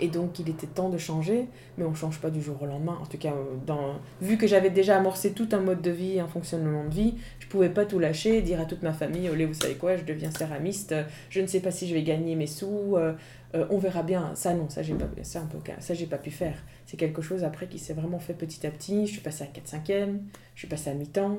[0.00, 2.66] Et donc, il était temps de changer, mais on ne change pas du jour au
[2.66, 2.98] lendemain.
[3.00, 3.96] En tout cas, euh, dans...
[4.20, 7.46] vu que j'avais déjà amorcé tout un mode de vie, un fonctionnement de vie, je
[7.46, 10.04] ne pouvais pas tout lâcher, dire à toute ma famille, olé, vous savez quoi, je
[10.04, 10.94] deviens céramiste,
[11.30, 13.12] je ne sais pas si je vais gagner mes sous, euh,
[13.54, 14.34] euh, on verra bien.
[14.34, 16.56] Ça, non, ça, j'ai pas, ça, j'ai pas pu faire.
[16.86, 19.06] C'est quelque chose après qui s'est vraiment fait petit à petit.
[19.06, 20.18] Je suis passée à 4-5e,
[20.54, 21.38] je suis passée à mi-temps,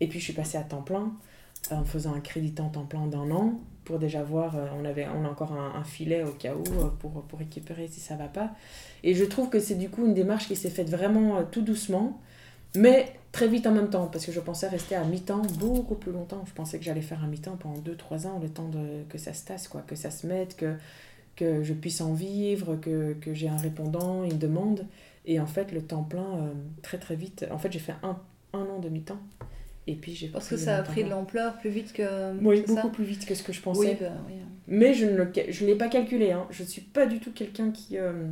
[0.00, 1.12] et puis je suis passée à temps plein,
[1.70, 5.06] en faisant un crédit en temps plein d'un an pour déjà voir, euh, on, avait,
[5.08, 8.26] on a encore un, filet au cas où euh, pour, pour récupérer si ça va
[8.26, 8.50] pas.
[9.02, 11.62] Et je trouve que c'est du coup une démarche qui s'est faite vraiment euh, tout
[11.62, 12.20] doucement,
[12.76, 16.12] mais très vite en même temps, parce que je pensais rester à mi-temps beaucoup plus
[16.12, 16.44] longtemps.
[16.46, 19.34] Je pensais que j'allais faire un mi-temps pendant 2-3 ans, le temps de, que ça
[19.34, 20.74] se tasse, quoi, que ça se mette, que,
[21.36, 24.86] que je puisse en vivre, que, que j'ai un répondant, une demande.
[25.24, 28.18] Et en fait, le temps plein, très très vite, en fait j'ai fait un,
[28.52, 29.20] un an de mi-temps.
[29.86, 32.36] Et puis j'ai Parce que ça a pris de l'ampleur plus vite que.
[32.40, 33.98] Oui, beaucoup plus vite que ce que je pensais.
[34.00, 34.34] Bah, oui,
[34.68, 36.30] Mais je ne je l'ai pas calculé.
[36.30, 36.46] Hein.
[36.50, 37.98] Je ne suis pas du tout quelqu'un qui.
[37.98, 38.28] Euh,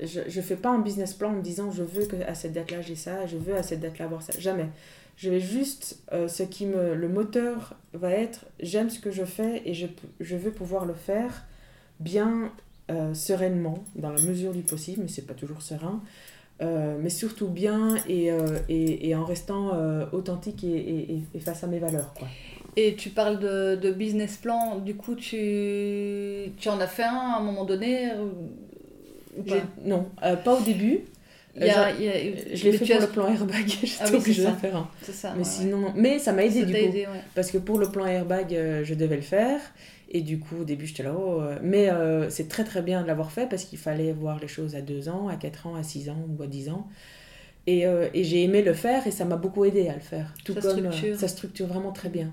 [0.00, 2.52] je ne fais pas un business plan en me disant je veux que à cette
[2.52, 4.32] date-là j'ai ça, je veux à cette date-là avoir ça.
[4.38, 4.68] Jamais.
[5.16, 5.98] Je vais juste.
[6.12, 6.94] Euh, ce qui me.
[6.94, 9.86] Le moteur va être j'aime ce que je fais et je,
[10.20, 11.44] je veux pouvoir le faire
[11.98, 12.52] bien
[12.90, 16.02] euh, sereinement, dans la mesure du possible, mais c'est pas toujours serein.
[16.62, 21.64] Euh, mais surtout bien et, euh, et, et en restant euh, authentique et, et, face
[21.64, 22.14] à mes valeurs.
[22.14, 22.28] Quoi.
[22.76, 27.32] Et tu parles de, de, business plan, du coup tu, tu en as fait un
[27.34, 28.08] à un moment donné
[29.36, 29.56] ou pas?
[29.84, 30.06] Non,
[30.44, 31.00] pas au début.
[31.56, 32.12] Y a, y a,
[32.54, 34.88] je l'ai fait pour le plan airbag, j'étais ah oui, obligée d'en faire un.
[35.02, 36.78] Ça, mais sinon, mais ça m'a aidé du coup.
[36.78, 37.20] Aidé, ouais.
[37.34, 38.50] Parce que pour le plan airbag,
[38.84, 39.60] je devais le faire.
[40.16, 43.02] Et du coup, au début, j'étais là, oh, euh, mais euh, c'est très très bien
[43.02, 45.74] de l'avoir fait parce qu'il fallait voir les choses à 2 ans, à 4 ans,
[45.74, 46.86] à 6 ans ou à 10 ans.
[47.66, 50.32] Et, euh, et j'ai aimé le faire et ça m'a beaucoup aidé à le faire.
[50.44, 51.18] Tout ça comme structure.
[51.18, 52.32] ça structure vraiment très bien.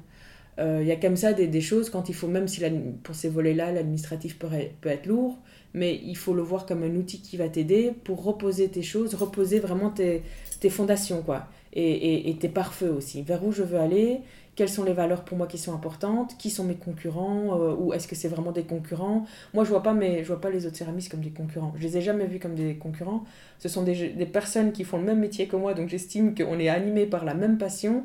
[0.59, 2.61] Il y a comme ça des, des, choses quand il faut, même si
[3.01, 4.47] pour ces volets-là, l'administratif peut,
[4.79, 5.39] peut être lourd,
[5.73, 9.15] mais il faut le voir comme un outil qui va t'aider pour reposer tes choses,
[9.15, 10.21] reposer vraiment tes,
[10.59, 11.47] tes fondations, quoi.
[11.73, 13.23] Et, et, et tes pare-feux aussi.
[13.23, 14.19] Vers où je veux aller,
[14.62, 17.93] quelles sont les valeurs pour moi qui sont importantes, qui sont mes concurrents, euh, ou
[17.93, 19.26] est-ce que c'est vraiment des concurrents.
[19.56, 21.74] Moi, je vois vois pas les autres céramistes comme des concurrents.
[21.78, 23.24] Je les ai jamais vus comme des concurrents.
[23.58, 23.95] Ce sont des,
[24.32, 27.34] personnes qui font le même métier que moi, donc j'estime qu'on est animé par la
[27.34, 28.04] même passion.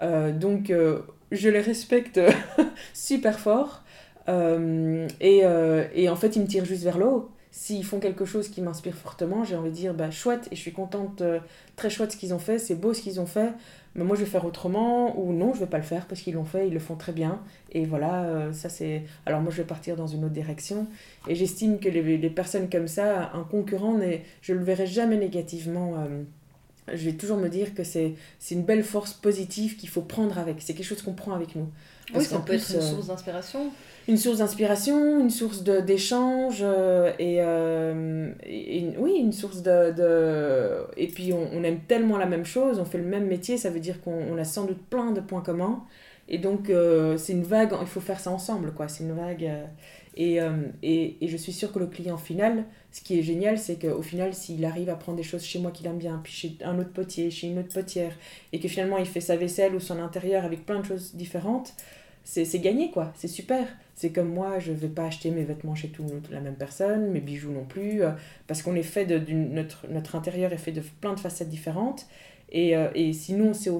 [0.00, 1.00] Euh, donc, euh,
[1.32, 2.18] je les respecte
[2.94, 3.82] super fort.
[4.26, 5.42] et,
[5.94, 8.62] et en fait, ils me tirent juste vers le haut s'ils font quelque chose qui
[8.62, 11.20] m'inspire fortement, j'ai envie de dire bah chouette et je suis contente,
[11.74, 13.52] très chouette ce qu'ils ont fait, c'est beau ce qu'ils ont fait
[13.94, 16.34] mais moi je vais faire autrement ou non je vais pas le faire parce qu'ils
[16.34, 17.40] l'ont fait ils le font très bien.
[17.72, 20.86] Et voilà euh, ça c'est alors moi je vais partir dans une autre direction.
[21.28, 23.98] Et j'estime que les, les, personnes comme ça un concurrent
[24.42, 26.22] je le verrai jamais négativement euh,
[26.88, 28.14] je vais toujours me dire que c'est
[28.50, 31.68] une belle force positive qu'il faut prendre avec c'est quelque chose qu'on prend avec nous
[32.14, 33.70] oui ça peut être une euh, source d'inspiration
[34.10, 39.92] une source d'inspiration, une source d'échange euh, et, euh, et, oui, une source de...
[39.92, 40.84] de...
[40.96, 43.70] Et puis on, on, aime tellement la même chose, on fait le même métier, ça
[43.70, 45.84] veut dire qu'on a sans doute plein de points communs.
[46.28, 48.88] Et donc euh, c'est une vague, il faut faire ça ensemble, quoi.
[48.88, 49.48] C'est une vague...
[50.16, 50.38] et,
[50.82, 54.02] et, et, je suis sûre que le client final, ce qui est génial, c'est qu'au
[54.02, 56.78] final, s'il arrive à prendre des choses chez moi qu'il aime bien, puis chez un
[56.78, 58.12] autre potier, chez une autre potière,
[58.52, 61.74] et que finalement il fait sa vaisselle ou son intérieur avec plein de choses différentes,
[62.24, 63.66] c'est gagné quoi, c'est super.
[63.94, 67.20] C'est comme moi, je vais pas acheter mes vêtements chez tout la même personne, mes
[67.20, 68.12] bijoux non plus, euh,
[68.46, 72.06] parce qu'on est fait de, notre, notre intérieur est fait de plein de facettes différentes.
[72.50, 73.70] Et, euh, et sinon, c'est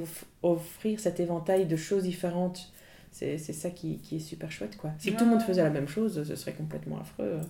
[0.43, 2.71] offrir cet éventail de choses différentes.
[3.11, 4.91] C'est ça qui, qui, est super chouette quoi.
[4.99, 7.43] Si tout le monde faisait la même chose, ce serait complètement affreux euh,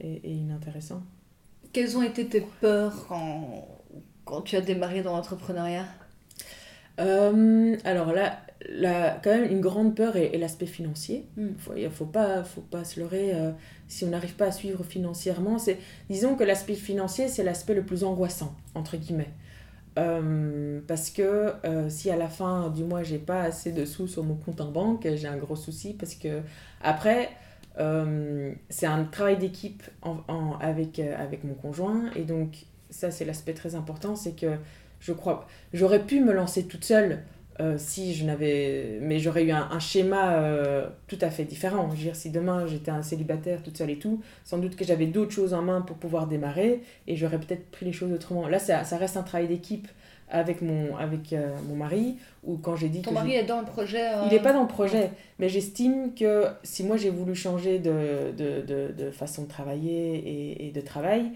[0.00, 1.02] et, et inintéressant.
[1.72, 3.68] Quelles ont été tes peurs quand,
[4.24, 5.86] quand tu as démarré dans l'entrepreneuriat?
[6.96, 8.38] Alors là,
[8.68, 11.26] la, quand même une grande peur est, l'aspect financier.
[11.36, 11.50] Hmm.
[11.76, 13.50] Il ne faut, pas, faut pas se leurrer euh,
[13.88, 15.58] si on n'arrive pas à suivre financièrement.
[15.58, 19.30] C'est, disons que l'aspect financier, c'est l'aspect le plus angoissant, entre guillemets.
[19.98, 24.08] Euh, parce que euh, si à la fin du mois, j'ai pas assez de sous
[24.08, 25.94] sur mon compte en banque, j'ai un gros souci.
[25.94, 26.40] Parce que
[26.82, 27.30] après,
[28.68, 32.10] c'est un travail d'équipe en, avec, avec mon conjoint.
[32.14, 34.14] Et donc, ça, c'est l'aspect très important.
[34.14, 34.56] C'est que
[35.00, 37.22] je crois, j'aurais pu me lancer toute seule
[37.60, 38.98] euh, si je n'avais.
[39.00, 41.88] Mais j'aurais eu un, schéma euh, tout à fait différent.
[41.90, 44.84] Je veux dire, si demain j'étais un célibataire toute seule et tout, sans doute que
[44.84, 48.48] j'avais d'autres choses en main pour pouvoir démarrer et j'aurais peut-être pris les choses autrement.
[48.48, 49.86] Là, ça, ça reste un travail d'équipe
[50.30, 53.66] avec mon, avec, euh, mon mari, ou quand j'ai dit Ton mari est dans le
[53.66, 57.78] projet Il n'est pas dans le projet, mais j'estime que si moi j'ai voulu changer
[57.78, 61.30] de, de, de, de, façon de travailler et, et de travail,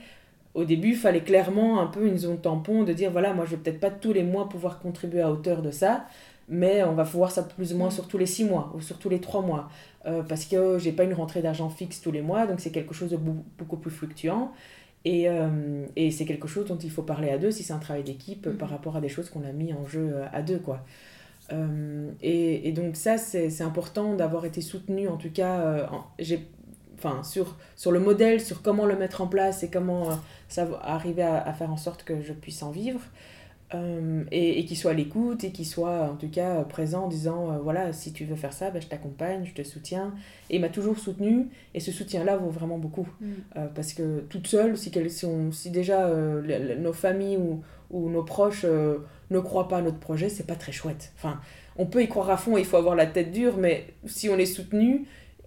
[0.54, 3.52] au début, il fallait clairement un peu une zone tampon de dire voilà, moi je
[3.52, 6.06] vais peut-être pas tous les mois pouvoir contribuer à hauteur de ça,
[6.48, 7.92] mais on va voir ça plus ou moins mm.
[7.92, 9.68] sur tous les six mois ou sur tous les trois mois.
[10.06, 12.94] Euh, parce que j'ai pas une rentrée d'argent fixe tous les mois, donc c'est quelque
[12.94, 14.52] chose de beaucoup plus fluctuant.
[15.04, 15.26] Et,
[15.96, 18.46] et c'est quelque chose dont il faut parler à deux si c'est un travail d'équipe
[18.46, 18.56] Mhm.
[18.58, 20.84] par rapport à des choses qu'on a mis en jeu à deux, quoi.
[22.22, 26.46] et, et donc ça, c'est important d'avoir été soutenu, en tout cas, j'ai
[26.98, 30.14] enfin, sur, sur le modèle, sur comment le mettre en place et comment euh,
[30.48, 33.00] ça va arriver à, à faire en sorte que je puisse en vivre.
[33.74, 37.08] Euh, et, et qu'il soit à l'écoute et qu'il soit en tout cas présent en
[37.08, 40.14] disant euh, voilà si tu veux faire ça ben, je t'accompagne je te soutiens
[40.48, 43.26] et il m'a toujours soutenu et ce soutien là vaut vraiment beaucoup Mm.
[43.58, 46.08] Euh, parce que toute seule si, si, on- si déjà
[46.78, 50.72] nos familles ou, ou nos proches ne croient pas à notre projet c'est pas très
[50.72, 51.38] chouette enfin
[51.76, 54.38] on peut y croire à fond il faut avoir la tête dure mais si on
[54.38, 55.04] est soutenu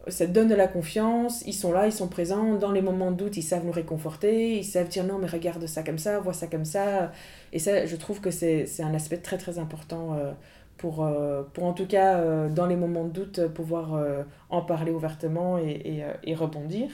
[0.07, 3.17] ça donne de la confiance, ils sont là, ils sont présents, dans les moments de
[3.17, 6.33] doute, ils savent nous réconforter, ils savent dire non mais regarde ça comme ça, vois
[6.33, 7.11] ça comme ça.
[7.53, 10.31] Et ça, je trouve que c'est un aspect très très important euh,
[10.77, 14.01] pour, euh, pour en tout cas, euh, dans les moments de doute, pouvoir
[14.49, 16.89] en parler ouvertement et, et, et rebondir.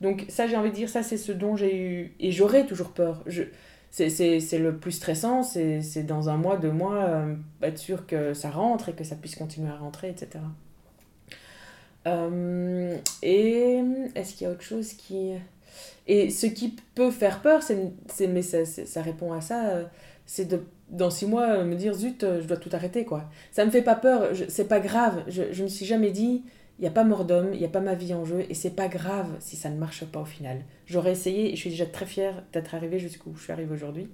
[0.00, 2.90] Donc ça, j'ai envie de dire, ça c'est ce dont j'ai eu, et j'aurai toujours
[2.90, 3.22] peur.
[3.26, 3.42] Je,
[3.90, 7.26] c'est le plus stressant, c'est dans un mois, deux mois,
[7.62, 10.40] être sûr que ça rentre et que ça puisse continuer à rentrer, etc.
[12.08, 13.80] Euh, et
[14.14, 15.32] est-ce qu'il y a autre chose qui...
[16.06, 19.84] Et ce qui peut faire peur, c'est, mais ça, répond à ça, euh,
[20.24, 23.28] c'est de, dans six mois, euh, me dire, zut, je dois tout arrêter, quoi.
[23.52, 25.22] Ça me fait pas peur, c'est pas grave.
[25.28, 26.44] Je, je me suis jamais dit,
[26.78, 28.54] il n'y a pas mort d'homme, il n'y a pas ma vie en jeu, et
[28.54, 30.62] c'est pas grave si ça ne marche pas au final.
[30.86, 34.08] J'aurais essayé, et je suis déjà très fière d'être arrivée jusqu'où je suis arrivée aujourd'hui.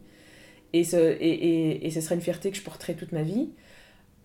[0.73, 3.51] Et ce, et, et ce serait une fierté que je porterai toute ma vie.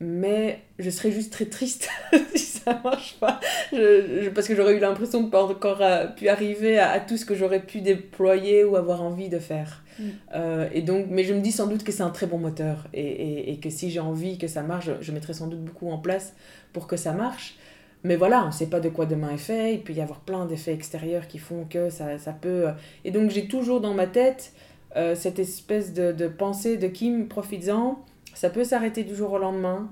[0.02, 1.90] Mais je serais juste très triste
[2.36, 3.40] si ça marche pas.
[3.74, 7.00] Je- je- parce que j'aurais eu l'impression de pas encore euh, pu arriver à, à
[7.02, 9.84] tout ce que j'aurais pu déployer ou avoir envie de faire.
[10.00, 10.04] Mm.
[10.36, 12.88] Euh, et donc, mais je me dis sans doute que c'est un très bon moteur
[12.94, 15.64] et, et, et que si j'ai envie que ça marche, je, je mettrai sans doute
[15.66, 16.34] beaucoup en place
[16.72, 17.56] pour que ça marche.
[18.06, 19.74] Mais voilà, on ne sait pas de quoi demain est fait.
[19.74, 22.70] Il peut y avoir plein d'effets extérieurs qui font que ça, ça peut.
[22.70, 22.72] euh,
[23.04, 24.54] Et donc, j'ai toujours dans ma tête
[24.96, 28.00] euh, cette espèce de, de pensée de Kim, profites-en.
[28.34, 29.90] Ça peut s'arrêter du jour au lendemain.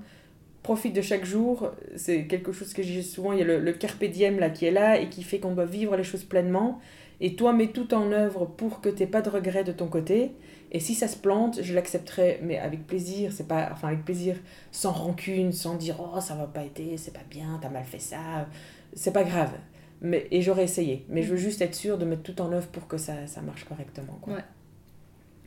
[0.62, 1.72] Profite de chaque jour.
[1.96, 3.32] C'est quelque chose que j'ai souvent.
[3.32, 5.54] Il y a le, le carpe diem là qui est là et qui fait qu'on
[5.54, 6.80] doit vivre les choses pleinement.
[7.20, 10.32] Et toi, mets tout en œuvre pour que tu pas de regrets de ton côté.
[10.70, 13.32] Et si ça se plante, je l'accepterai, mais avec plaisir.
[13.32, 14.36] C'est pas, enfin avec plaisir,
[14.70, 17.98] sans rancune, sans dire oh ça va pas été, c'est pas bien, t'as mal fait
[17.98, 18.48] ça.
[18.92, 19.52] C'est pas grave.
[20.00, 21.04] Mais et j'aurais essayé.
[21.08, 23.40] Mais je veux juste être sûre de mettre tout en œuvre pour que ça, ça
[23.40, 24.18] marche correctement.
[24.20, 24.34] Quoi.
[24.34, 24.44] Ouais.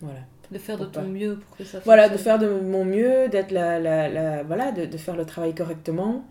[0.01, 0.19] Voilà.
[0.51, 2.23] De faire de ton mieux pour que ça Voilà, de fonctionne.
[2.23, 6.25] faire de mon mieux, d'être la, la, la- voilà, de, de faire le travail correctement,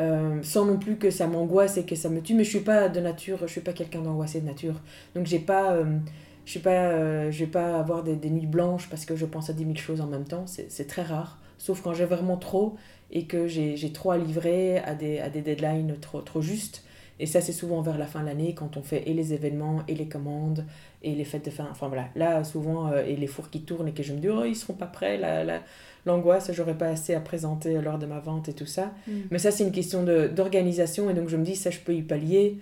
[0.00, 2.34] euh, sans non plus que ça m'angoisse et que ça me tue.
[2.34, 4.80] Mais je suis pas de nature, je suis pas quelqu'un d'angoissé de nature.
[5.14, 5.98] Donc j'ai pas, euh,
[6.44, 9.26] je suis pas, euh, je vais pas avoir des, des nuits blanches parce que je
[9.26, 10.46] pense à 10 000 choses en même temps.
[10.46, 12.76] C'est très rare, sauf quand j'ai vraiment trop
[13.10, 16.84] et que j'ai j'ai trop à livrer à des, à des deadlines trop, trop justes.
[17.18, 19.82] Et ça, c'est souvent vers la fin de l'année quand on fait et les événements
[19.88, 20.66] et les commandes
[21.06, 21.66] et les fêtes de fin.
[21.70, 24.28] Enfin voilà, là, souvent, euh, et les fours qui tournent et que je me dis,
[24.28, 25.62] oh, ils seront pas prêts, la, la-
[26.06, 28.92] l'angoisse, j'aurais pas assez à présenter lors de ma vente et tout ça.
[29.08, 29.12] Mm.
[29.30, 32.02] Mais ça, c'est une question d'organisation et donc je me dis, ça, je peux y
[32.02, 32.58] pallier.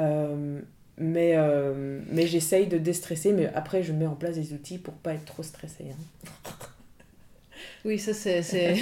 [0.00, 0.60] Euh,
[0.98, 1.36] mais mais,
[2.10, 5.24] mais j'essaye de déstresser, mais après, je mets en place des outils pour pas être
[5.24, 5.86] trop stressée.
[5.90, 6.50] hein.
[7.84, 8.40] Oui, ça c'est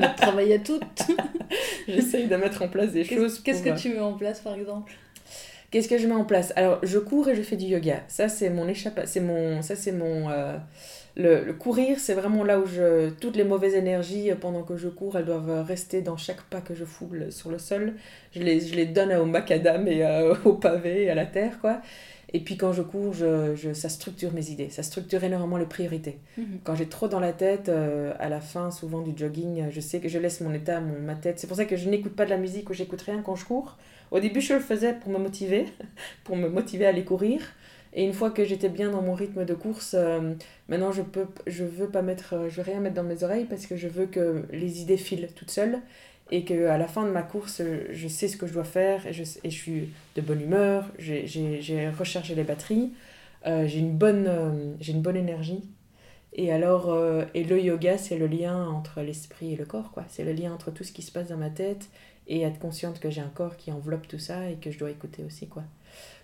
[0.00, 1.02] notre travail à toutes.
[1.88, 3.40] J'essaye de mettre en place des choses.
[3.40, 4.92] Qu'est-ce que tu mets en place par exemple?
[5.76, 6.54] Qu'est-ce que je mets en place?
[6.56, 8.02] Alors, je cours et je fais du yoga.
[8.08, 9.06] Ça, c'est mon échappatoire.
[9.06, 9.60] C'est mon...
[9.60, 10.30] Ça, c'est mon...
[10.30, 10.56] euh,
[11.16, 13.10] Le, le courir, c'est vraiment là où je...
[13.10, 16.62] Toutes les mauvaises énergies, euh, pendant que je cours, elles doivent rester dans chaque pas
[16.62, 17.94] que je foule sur le sol.
[18.34, 21.58] Je les, je les donne au macadam et euh, au pavé et à la terre,
[21.60, 21.82] quoi.
[22.32, 24.70] Et puis quand je cours, je, je- ça structure mes idées.
[24.70, 26.18] Ça structure énormément les priorités.
[26.64, 29.80] Quand j'ai trop dans la tête, euh, à la fin souvent du jogging, euh, je
[29.80, 31.38] sais que je laisse mon état, mon, ma tête.
[31.38, 33.44] C'est pour ça que je n'écoute pas de la musique ou j'écoute rien quand je
[33.44, 33.76] cours.
[34.10, 35.66] Au début, je le faisais pour me motiver,
[36.24, 37.40] pour me motiver à aller courir.
[37.96, 40.34] Et une fois que j'étais bien dans mon rythme de course, euh,
[40.68, 43.46] maintenant je peux, je veux pas mettre, euh, je veux rien mettre dans mes oreilles
[43.46, 45.80] parce que je veux que les idées filent toutes seules
[46.30, 49.06] et que à la fin de ma course, je sais ce que je dois faire
[49.06, 50.84] et je, suis de bonne humeur.
[50.98, 52.92] J'ai- rechargé les batteries,
[53.46, 55.62] euh, j'ai une bonne, j'ai une bonne énergie.
[56.34, 56.94] Et alors,
[57.32, 60.04] et le yoga, c'est le lien entre l'esprit et le corps, quoi.
[60.08, 61.88] C'est le lien entre tout ce qui se passe dans ma tête
[62.28, 64.90] et être consciente que j'ai un corps qui enveloppe tout ça et que je dois
[64.90, 65.62] écouter aussi, quoi.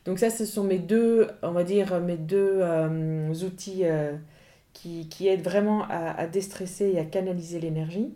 [0.04, 4.16] Donc ça, ce sont mes deux, on va dire, mes deux euh, outils euh,
[4.72, 8.12] qui, qui aident vraiment à, déstresser et à canaliser l'énergie.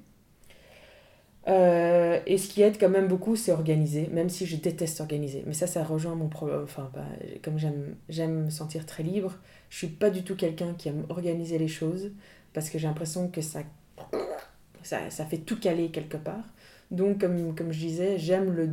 [1.48, 5.44] Euh, et ce qui aide quand même beaucoup, c'est organiser, même si je déteste organiser.
[5.46, 6.62] Mais ça, ça rejoint mon problème.
[6.64, 7.06] Enfin, bah,
[7.42, 9.36] comme j'aime, j'aime me sentir très libre,
[9.70, 12.10] je suis pas du tout quelqu'un qui aime organiser les choses
[12.52, 13.60] parce que j'ai l'impression que ça,
[14.82, 16.44] ça, ça fait tout caler quelque part.
[16.90, 18.70] Donc, comme, comme je disais, j'aime le,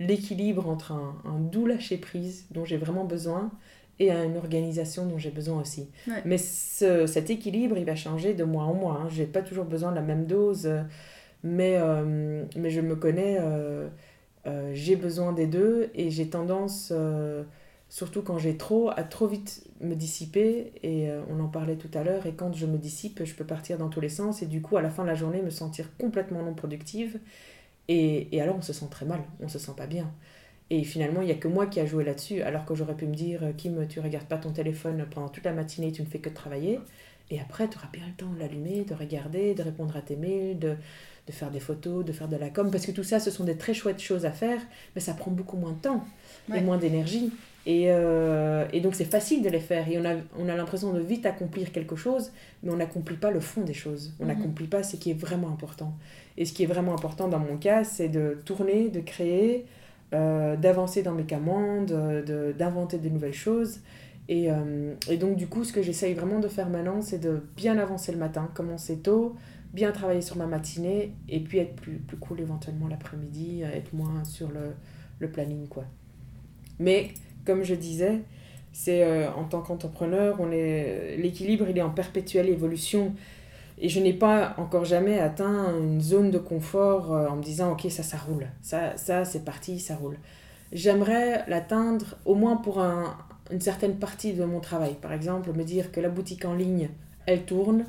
[0.00, 3.50] l'équilibre entre un, un doux lâcher prise dont j'ai vraiment besoin
[4.00, 5.88] et à une organisation dont j'ai besoin aussi.
[6.24, 9.00] Mais ce, cet équilibre, il va changer de mois en mois.
[9.02, 9.08] Hein.
[9.10, 10.68] Je n'ai pas toujours besoin de la même dose,
[11.42, 13.88] mais, euh, mais je me connais, euh,
[14.46, 16.92] euh, j'ai besoin des deux et j'ai tendance,
[17.88, 20.72] surtout quand j'ai trop, à trop vite me dissiper.
[20.82, 22.26] Et on en parlait tout à l'heure.
[22.26, 24.76] Et quand je me dissipe, je peux partir dans tous les sens et du coup,
[24.76, 27.18] à la fin de la journée, me sentir complètement non productive.
[27.88, 30.12] Et, et alors, on se sent très mal, on se sent pas bien.
[30.70, 33.06] Et finalement, il n'y a que moi qui a joué là-dessus, alors que j'aurais pu
[33.06, 36.06] me dire, euh, Kim, tu regardes pas ton téléphone pendant toute la matinée, tu ne
[36.06, 36.78] fais que travailler.
[37.30, 40.16] Et après, tu auras bien le temps de l'allumer, de regarder, de répondre à tes
[40.16, 40.76] mails, de,
[41.26, 42.70] de, faire des photos, de faire de la com.
[42.70, 44.60] Parce que tout ça, ce sont des très chouettes choses à faire,
[44.94, 46.04] mais ça prend beaucoup moins de temps
[46.54, 47.32] et moins d'énergie.
[47.68, 49.86] Et, euh, et, donc, c'est facile de les faire.
[49.90, 53.30] Et on a, on a l'impression de vite accomplir quelque chose, mais on n'accomplit pas
[53.30, 54.14] le fond des choses.
[54.18, 54.28] On mhm.
[54.28, 55.92] n'accomplit pas ce qui est vraiment important.
[56.38, 59.66] Et ce qui est vraiment important dans mon cas, c'est de tourner, de créer,
[60.14, 61.92] euh, d'avancer dans mes commandes,
[62.56, 63.80] d'inventer de, nouvelles choses.
[64.30, 67.42] Et, euh, et, donc, du coup, ce que j'essaye vraiment de faire maintenant, c'est de
[67.54, 69.36] bien avancer le matin, commencer tôt,
[69.74, 74.24] bien travailler sur ma matinée, et puis être plus, plus cool éventuellement l'après-midi, être moins
[74.24, 74.72] sur le,
[75.18, 75.84] le, planning, quoi.
[76.78, 77.10] Mais,
[77.48, 78.20] comme je disais,
[78.74, 83.14] c'est en tant qu'entrepreneur, l'équilibre, il est en perpétuelle évolution.
[83.80, 87.72] Et je n'ai pas encore jamais atteint une zone de confort euh, en me disant,
[87.72, 88.48] ok, ça, ça roule.
[88.60, 90.18] Ça, ça c'est parti, ça roule.
[90.72, 93.16] J'aimerais l'atteindre au moins pour un,
[93.52, 94.96] une certaine partie de mon travail.
[95.00, 96.90] Par exemple, me dire que la boutique en ligne,
[97.26, 97.84] elle tourne.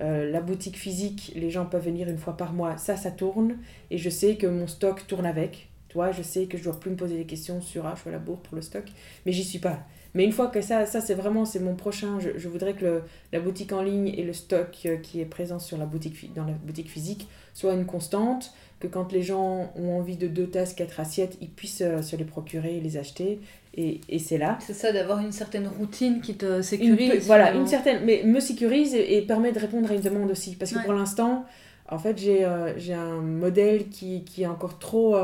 [0.00, 3.58] Euh, la boutique physique, les gens peuvent venir une fois par mois, ça, ça tourne.
[3.90, 5.68] Et je sais que mon stock tourne avec.
[5.94, 8.10] Toi, je sais que je dois plus me poser des questions sur ah, je fais
[8.10, 8.82] la bourre pour le stock,
[9.24, 9.78] mais j'y suis pas.
[10.12, 12.84] Mais une fois que ça, ça c'est vraiment c'est mon prochain, je, je voudrais que
[12.84, 16.34] le, la boutique en ligne et le stock euh, qui est présent sur la boutique,
[16.34, 20.48] dans la boutique physique soit une constante, que quand les gens ont envie de deux
[20.48, 23.38] tasses, quatre assiettes, ils puissent euh, se les procurer et les acheter.
[23.76, 24.58] Et, et c'est là.
[24.60, 27.24] C'est ça, d'avoir une certaine routine qui te sécurise.
[27.26, 30.56] voilà, une certaine, mais me sécurise et, permet de répondre à une demande aussi.
[30.56, 31.44] Parce que pour l'instant,
[31.88, 35.16] en fait, j'ai euh, un modèle qui, qui est encore trop...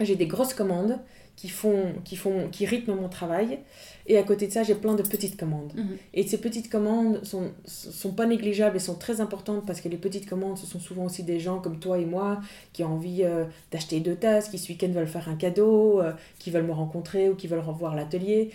[0.00, 0.98] j'ai des grosses commandes
[1.38, 3.60] qui font, qui font, qui rythment mon travail.
[4.08, 5.72] Et à côté de ça, j'ai plein de petites commandes.
[5.76, 5.96] Mhm.
[6.14, 9.98] Et ces petites commandes sont, sont pas négligeables et sont très importantes parce que les
[9.98, 12.40] petites commandes, ce sont souvent aussi des gens comme toi et moi
[12.72, 16.12] qui ont envie euh, d'acheter deux tasses, qui ce week-end veulent faire un cadeau, euh,
[16.40, 18.50] qui veulent me rencontrer ou qui veulent revoir l'atelier.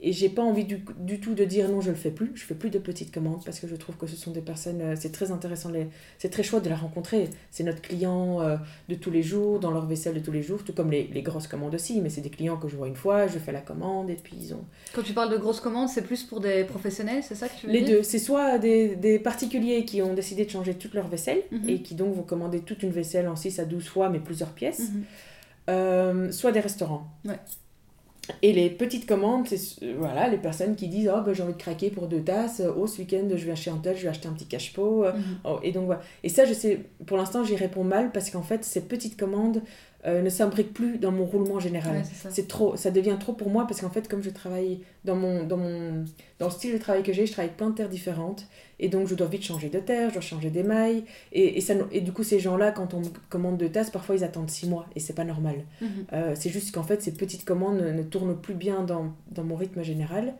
[0.00, 2.32] Et j'ai pas envie du, du, tout de dire non, je le fais plus.
[2.34, 4.80] Je fais plus de petites commandes parce que je trouve que ce sont des personnes,
[4.80, 7.28] euh, c'est très intéressant, les, c'est très chouette de la rencontrer.
[7.50, 8.56] C'est notre client euh,
[8.88, 11.22] de tous les jours, dans leur vaisselle de tous les jours, tout comme les, les,
[11.22, 12.00] grosses commandes aussi.
[12.00, 14.36] Mais c'est des clients que je vois une fois, je fais la commande et puis
[14.40, 14.64] ils ont.
[14.94, 17.66] Quand tu parles de grosses commandes, c'est plus pour des professionnels, c'est ça que tu
[17.66, 18.02] veux les dire Les deux.
[18.02, 21.68] C'est soit des, des, particuliers qui ont décidé de changer toute leur vaisselle mhm.
[21.68, 24.50] et qui donc vont commander toute une vaisselle en 6 à 12 fois, mais plusieurs
[24.50, 24.90] pièces.
[24.90, 25.04] Mhm.
[25.70, 27.06] Euh, soit des restaurants.
[27.24, 27.38] Ouais.
[28.42, 31.58] Et les petites commandes, c'est voilà, les personnes qui disent Oh, ben, j'ai envie de
[31.58, 32.62] craquer pour deux tasses.
[32.76, 35.04] Oh, ce week-end, je vais acheter un tel, je vais acheter un petit cache-pot.
[35.04, 35.22] Mhm.
[35.44, 36.00] Oh, et donc voilà.
[36.22, 39.62] Et ça, je sais, pour l'instant, j'y réponds mal parce qu'en fait, ces petites commandes,
[40.06, 42.02] euh, ne s'imbrique plus dans mon roulement général.
[42.30, 45.44] c'est trop, ça devient trop pour moi parce qu'en fait, comme je travaille dans mon,
[45.44, 46.04] dans mon,
[46.38, 48.46] dans le style de travail que j'ai, je travaille avec plein de terres différentes
[48.80, 51.74] et donc je dois vite changer de terre, je dois changer d'émail et, et, ça,
[51.90, 54.86] et du coup ces gens-là, quand on commande deux tasses, parfois ils attendent six mois
[54.94, 55.64] et c'est pas normal.
[55.80, 55.88] Mhm.
[56.12, 59.44] Euh, c'est juste qu'en fait ces petites commandes ne, ne, tournent plus bien dans, dans
[59.44, 60.34] mon rythme général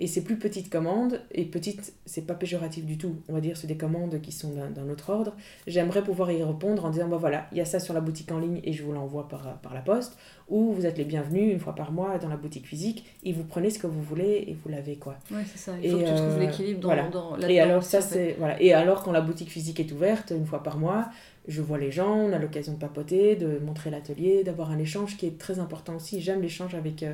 [0.00, 3.58] et ces plus petites commandes, et petites, c'est pas péjoratif du tout, on va dire,
[3.58, 5.34] c'est des commandes qui sont d'un autre ordre,
[5.66, 8.32] j'aimerais pouvoir y répondre en disant, bah voilà, il y a ça sur la boutique
[8.32, 10.16] en ligne et je vous l'envoie par, par la poste,
[10.48, 13.44] ou vous êtes les bienvenus une fois par mois dans la boutique physique et vous
[13.44, 15.16] prenez ce que vous voulez et vous l'avez, quoi.
[15.30, 17.08] Ouais, c'est ça, il faut et, que tu trouves euh, l'équilibre dans, voilà.
[17.08, 18.60] dans Et alors, ça, c'est, voilà.
[18.60, 21.10] Et alors, quand la boutique physique est ouverte, une fois par mois,
[21.46, 25.18] je vois les gens, on a l'occasion de papoter, de montrer l'atelier, d'avoir un échange
[25.18, 26.22] qui est très important aussi.
[26.22, 27.12] J'aime l'échange avec, euh,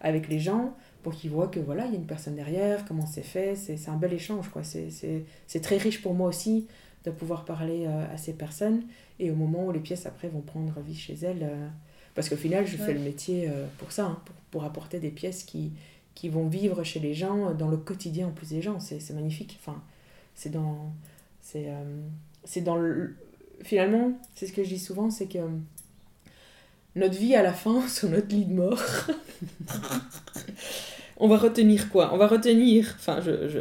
[0.00, 3.06] avec les gens pour qu'ils voient que voilà, il y a une personne derrière, comment
[3.06, 4.62] c'est fait, c'est un bel échange, quoi.
[4.64, 6.66] C'est très riche pour moi aussi
[7.04, 8.82] de pouvoir parler euh, à ces personnes
[9.18, 11.68] et au moment où les pièces après vont prendre vie chez elles, euh,
[12.14, 15.10] parce qu'au final, je fais le métier euh, pour ça, hein, pour, pour, apporter des
[15.10, 15.72] pièces qui,
[16.14, 19.58] qui vont vivre chez les gens, dans le quotidien en plus des gens, c'est magnifique.
[19.60, 19.80] Enfin,
[20.34, 20.92] c'est dans...
[22.44, 23.16] C'est dans le...
[23.62, 25.38] Finalement, c'est ce que je dis souvent, c'est que
[26.98, 28.82] notre vie à la fin, sur notre lit de mort,
[31.16, 32.10] on va retenir quoi?
[32.12, 33.60] On va retenir, enfin, je, je,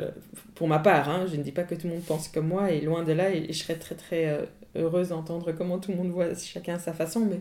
[0.56, 2.72] pour ma part, hein, je ne dis pas que tout le monde pense comme moi,
[2.72, 5.98] et loin de là, et, je serais très très euh, heureuse d'entendre comment tout le
[5.98, 7.40] monde voit chacun à sa façon, mais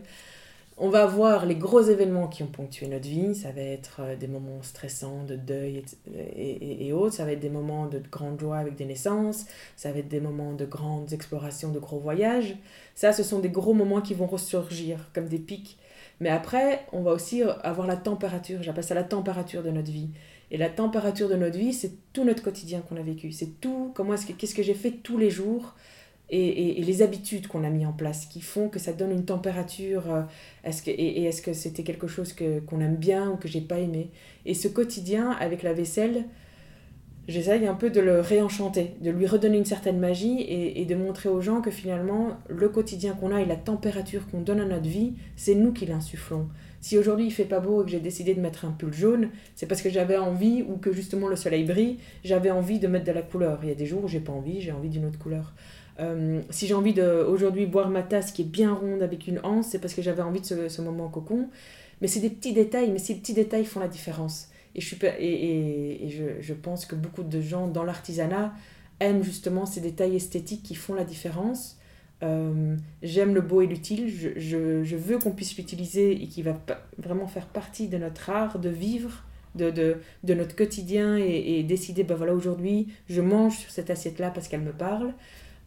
[0.79, 4.15] on va voir les gros événements qui ont ponctué notre vie, ça va être euh,
[4.15, 5.83] des moments stressants de deuil
[6.15, 9.91] et, et, autres, ça va être des moments de grande joie avec des naissances, ça
[9.91, 12.55] va être des moments de grandes explorations, de gros voyages.
[12.93, 15.79] Ça, ce sont des gros moments qui vont ressurgir comme des pics
[16.19, 20.09] mais après, on va aussi avoir la température, j'appelle ça la température de notre vie.
[20.49, 23.31] Et la température de notre vie, c'est tout notre quotidien qu'on a vécu.
[23.31, 25.75] C'est tout, comment est-ce que, qu'est-ce que j'ai fait tous les jours
[26.29, 29.23] et, et, les habitudes qu'on a mis en place qui font que ça donne une
[29.23, 30.11] température.
[30.11, 30.23] Euh,
[30.65, 33.61] est-ce que, et, est-ce que c'était quelque chose que, qu'on aime bien ou que j'ai
[33.61, 34.09] pas aimé
[34.45, 36.25] Et ce quotidien avec la vaisselle,
[37.27, 41.29] j'essaye un peu de le réenchanter, de lui redonner une certaine magie et, de montrer
[41.29, 44.87] aux gens que finalement, le quotidien qu'on a et la température qu'on donne à notre
[44.87, 46.47] vie, c'est nous qui l'insufflons.
[46.79, 49.29] Si aujourd'hui il fait pas beau et que j'ai décidé de mettre un pull jaune,
[49.55, 53.05] c'est parce que j'avais envie, ou que justement le soleil brille, j'avais envie de mettre
[53.05, 53.59] de la couleur.
[53.63, 55.53] Il y a des jours où j'ai pas envie, j'ai envie d'une autre couleur.
[55.99, 59.39] Euh, si j'ai envie de aujourd'hui boire ma tasse qui est bien ronde avec une
[59.43, 61.49] anse, c'est parce que j'avais envie de ce, ce moment cocon.
[61.99, 64.49] Mais c'est des petits détails, mais ces petits détails font la différence.
[64.77, 68.53] Et, je, suis, et, et, et je, je, pense que beaucoup de gens dans l'artisanat
[68.99, 71.77] aiment justement ces détails esthétiques qui font la différence.
[72.23, 76.41] Euh, J'aime le beau et l'utile, je, je, je, veux qu'on puisse l'utiliser et qui
[76.41, 76.59] va
[76.97, 79.23] vraiment faire partie de notre art de vivre,
[79.55, 83.89] de, de, de notre quotidien et, et décider, ben voilà, aujourd'hui, je mange sur cette
[83.89, 85.13] assiette-là parce qu'elle me parle.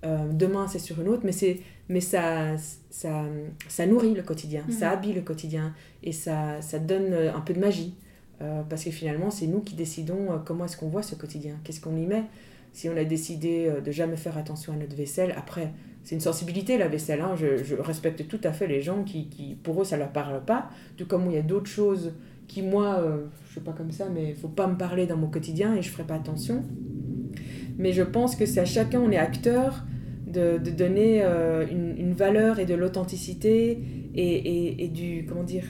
[0.02, 1.58] Euh, demain c'est sur une autre, mais,
[1.88, 2.56] mais ça,
[2.88, 3.26] ça,
[3.68, 4.72] ça nourrit le quotidien, mmh.
[4.72, 7.94] ça habille le quotidien et ça, ça donne un peu de magie.
[8.43, 11.57] Euh, parce que finalement, c'est nous qui décidons euh, comment est-ce qu'on voit ce quotidien,
[11.62, 12.24] qu'est-ce qu'on y met?
[12.72, 15.72] Si on a décidé euh, de jamais faire attention à notre vaisselle, après,
[16.05, 17.20] c'est une sensibilité la vaisselle.
[17.20, 17.34] Hein.
[17.36, 20.70] Je, respecte tout à fait les gens qui, pour eux, ça leur parle pas.
[20.97, 22.12] Tout comme il y a d'autres choses
[22.47, 25.16] qui, moi, euh, je suis pas comme ça, mais il faut pas me parler dans
[25.16, 26.62] mon quotidien et je ferai pas attention.
[27.76, 29.84] Mais je pense que c'est à chacun, on est acteur
[30.26, 33.80] de, donner une, valeur et de l'authenticité
[34.14, 35.64] et, du, comment dire,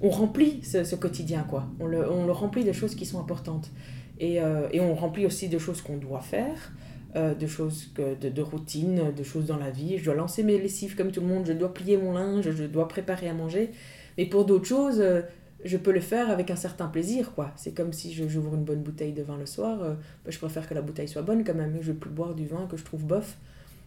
[0.00, 1.66] on remplit ce, quotidien, quoi.
[1.80, 3.70] On le, on le, remplit de choses qui sont importantes.
[4.18, 6.72] Et, euh, et on remplit aussi de choses qu'on doit faire,
[7.16, 9.98] euh, de choses que, de, de, routine, de choses dans la vie.
[9.98, 12.64] Je dois lancer mes lessives comme tout le monde, je dois plier mon linge, je
[12.64, 13.70] dois préparer à manger.
[14.16, 15.22] Mais pour d'autres choses, euh,
[15.64, 17.52] je peux le faire avec un certain plaisir, quoi.
[17.56, 19.96] C'est comme si j'ouvre une bonne bouteille de vin le soir, bah,
[20.28, 21.78] je préfère que la bouteille soit bonne quand même.
[21.80, 23.38] Je veux plus boire du vin que je trouve bof.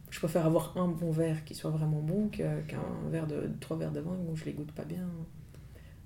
[0.10, 2.76] Je préfère avoir un bon verre qui soit vraiment bon qu'un qu
[3.12, 5.06] verre de trois verres de vin où je les goûte pas bien.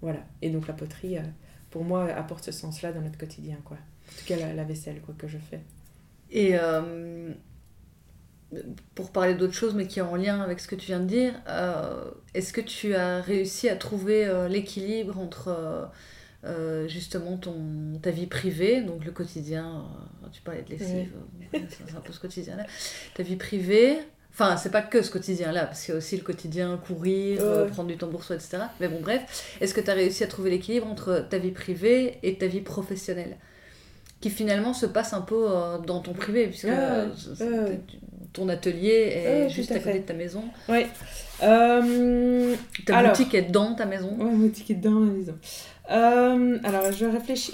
[0.02, 0.20] Voilà.
[0.42, 1.24] Et donc la poterie, euh,
[1.70, 3.78] pour moi, apporte ce sens-là dans notre quotidien, quoi.
[3.78, 5.62] En tout cas, la, la vaisselle, quoi, que je fais.
[6.32, 7.34] Et euh,
[8.96, 11.06] pour parler d'autre chose, mais qui est en lien avec ce que tu viens de
[11.06, 15.90] dire, euh, est-ce que tu as réussi à trouver euh, l'équilibre entre
[16.44, 19.86] euh, justement ton, ta vie privée, donc le quotidien,
[20.32, 21.66] tu parlais de lessive, oui.
[21.70, 22.66] c'est un peu ce quotidien-là,
[23.14, 23.98] ta vie privée,
[24.34, 27.68] Enfin, c'est pas que ce quotidien-là, parce qu'il y a aussi le quotidien courir, euh,
[27.68, 28.60] prendre du temps pour soi, etc.
[28.80, 32.18] Mais bon, bref, est-ce que tu as réussi à trouver l'équilibre entre ta vie privée
[32.24, 33.36] et ta vie professionnelle
[34.22, 37.10] Qui finalement se passe un peu euh, dans ton privé, puisque euh,
[38.32, 40.46] ton atelier est juste à, côté de ta maison.
[40.70, 40.86] Oui.
[41.40, 41.82] Ta
[42.98, 45.36] alors, boutique est dans ta maison Oui, ma boutique est dans ma maison.
[45.90, 47.54] Alors, je réfléchis.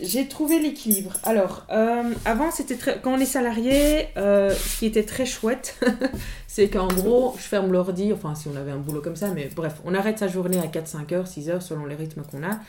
[0.00, 1.14] J'ai trouvé l'équilibre.
[1.24, 3.00] Alors, euh, avant, c'était très...
[3.00, 5.78] quand on est salarié, euh, ce qui était très chouette,
[6.46, 9.50] c'est qu'en gros, je ferme l'ordi, enfin, si on avait un boulot comme ça, mais
[9.54, 12.60] bref, on arrête sa journée à 4-5 heures, 6 heures, selon les rythmes qu'on a.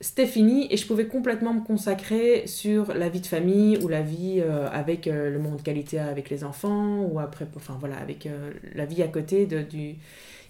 [0.00, 4.02] C'était fini et je pouvais complètement me consacrer sur la vie de famille ou la
[4.02, 8.28] vie euh, avec le moment de qualité avec les enfants ou après, enfin voilà, avec
[8.74, 9.94] la vie à côté de, du.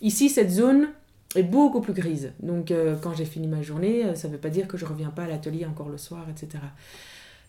[0.01, 0.89] Ici, cette zone,
[1.35, 2.33] est beaucoup plus grise.
[2.41, 4.85] Donc euh, quand j'ai fini ma journée, euh, ça ne veut pas dire que je
[4.85, 6.63] reviens pas à l'atelier encore le soir, etc.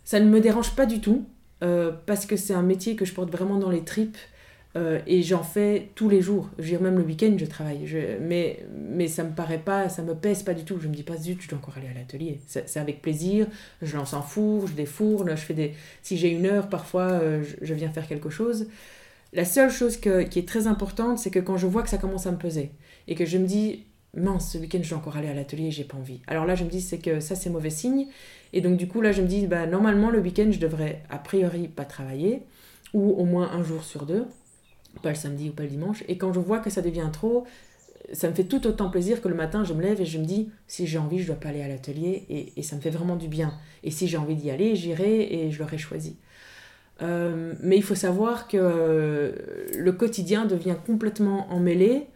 [0.03, 1.25] Ça ne me dérange pas du tout,
[1.63, 4.17] euh, parce que c'est un métier que je porte vraiment dans les tripes,
[5.07, 6.49] et j'en fais tous les jours.
[6.59, 7.87] Je veux même le week-end, je travaille.
[8.19, 10.77] Mais, mais ça me paraît pas, ça me pèse pas du tout.
[10.81, 12.41] Je me dis pas, zut, je dois encore aller à l'atelier.
[12.45, 13.47] C'est avec plaisir.
[13.81, 15.75] Je lance un four, je défourne, je fais des...
[16.01, 17.21] Si j'ai une heure, parfois,
[17.61, 18.67] je, viens faire quelque chose.
[19.31, 22.27] La seule chose qui est très importante, c'est que quand je vois que ça commence
[22.27, 22.73] à me peser,
[23.07, 23.85] et que je me dis,
[24.15, 26.21] mince, ce week-end, je dois encore aller à l'atelier, j'ai pas envie.
[26.27, 28.07] Alors là, je me dis, c'est que ça, c'est mauvais signe.
[28.53, 31.17] Et donc, du coup, là, je me dis, bah, normalement, le week-end, je devrais a
[31.17, 32.43] priori pas travailler,
[32.93, 34.25] ou au moins un jour sur deux,
[35.01, 36.03] pas le samedi ou pas le dimanche.
[36.07, 37.45] Et quand je vois que ça devient trop,
[38.13, 40.25] ça me fait tout autant plaisir que le matin, je me lève et je me
[40.25, 42.89] dis, si j'ai envie, je dois pas aller à l'atelier, et, et, ça me fait
[42.89, 43.53] vraiment du bien.
[43.83, 46.17] Et si j'ai envie d'y aller, j'irai et je l'aurai choisi.
[47.01, 49.33] Euh, mais il faut savoir que
[49.77, 52.07] le quotidien devient complètement emmêlé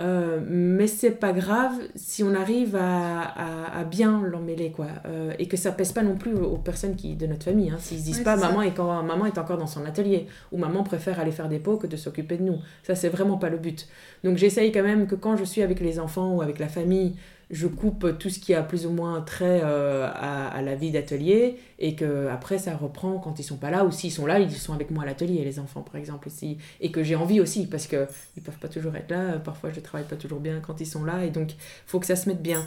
[0.00, 4.86] euh, mais c'est pas grave si on arrive à, à, à bien l'emmêler quoi.
[5.06, 7.76] Euh, et que ça pèse pas non plus aux, personnes qui de notre famille hein.
[7.78, 10.58] s'ils se disent ouais, pas maman est, quand, maman est encore dans son atelier ou
[10.58, 12.58] maman préfère aller faire des pots que de s'occuper de nous.
[12.82, 13.88] Ça c'est vraiment pas le but.
[14.24, 17.16] Donc j'essaye quand même que quand je suis avec les enfants ou avec la famille
[17.50, 21.56] je coupe tout ce qui a plus ou moins trait euh, à, la vie d'atelier
[21.78, 24.50] et que après ça reprend quand ils sont pas là ou s'ils sont là ils
[24.52, 27.66] sont avec moi à l'atelier les enfants par exemple aussi et que j'ai envie aussi
[27.66, 30.80] parce que ils peuvent pas toujours être là parfois je travaille pas toujours bien quand
[30.80, 31.50] ils sont là et donc
[31.86, 32.66] faut que ça se mette bien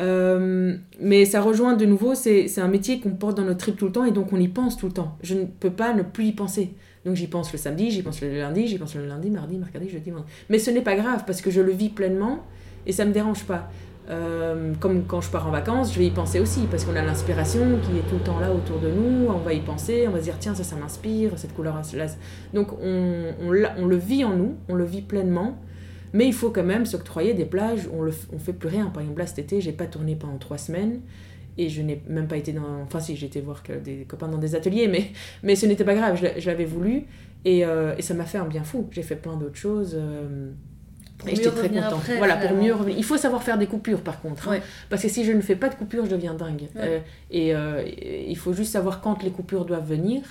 [0.00, 3.86] Euh, mais ça rejoint de nouveau, c'est un métier qu'on porte dans notre trip tout
[3.86, 5.16] le temps et donc on y pense tout le temps.
[5.22, 6.74] Je ne peux pas ne plus y penser.
[7.04, 9.88] Donc j'y pense le samedi, j'y pense le lundi, j'y pense le lundi, mardi, mercredi,
[9.88, 10.32] jeudi, vendredi.
[10.48, 12.44] Mais ce n'est pas grave parce que je le vis pleinement
[12.86, 13.70] et ça me dérange pas.
[14.10, 17.02] Euh, comme quand je pars en vacances, je vais y penser aussi parce qu'on a
[17.02, 19.28] l'inspiration qui est tout le temps là autour de nous.
[19.28, 21.80] On va y penser, on va se dire tiens ça ça m'inspire, cette couleur.
[22.52, 25.58] Donc on, on, on, le vit en nous, on le vit pleinement.
[26.12, 28.86] Mais il faut quand même s'octroyer des plages on ne on fait plus rien.
[28.86, 31.00] Par exemple, là cet été, j'ai pas tourné pendant trois semaines
[31.56, 32.82] et je n'ai même pas été dans.
[32.82, 35.94] Enfin, si, j'ai été voir des copains dans des ateliers, mais, mais ce n'était pas
[35.94, 37.04] grave, je l'avais voulu
[37.44, 38.88] et, euh, et ça m'a fait un bien fou.
[38.90, 39.94] J'ai fait plein d'autres choses.
[39.98, 40.50] Euh,
[41.26, 42.02] et j'étais très contente.
[42.18, 42.96] voilà, pour mieux revenir.
[42.98, 44.48] Il faut savoir faire des coupures par contre.
[44.48, 44.58] Hein.
[44.90, 46.68] parce que si je ne fais pas de coupures, je deviens dingue.
[46.76, 47.00] Euh,
[47.30, 50.22] et il faut juste savoir quand les coupures doivent venir.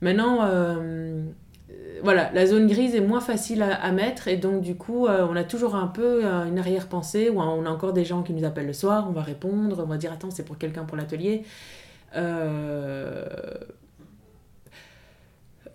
[0.00, 0.40] maintenant
[2.02, 5.36] voilà, la zone grise est moins facile à, mettre et donc du coup, euh, on
[5.36, 8.44] a toujours un peu euh, une arrière-pensée où on a encore des gens qui nous
[8.44, 11.44] appellent le soir, on va répondre, on va dire attends, c'est pour quelqu'un pour l'atelier.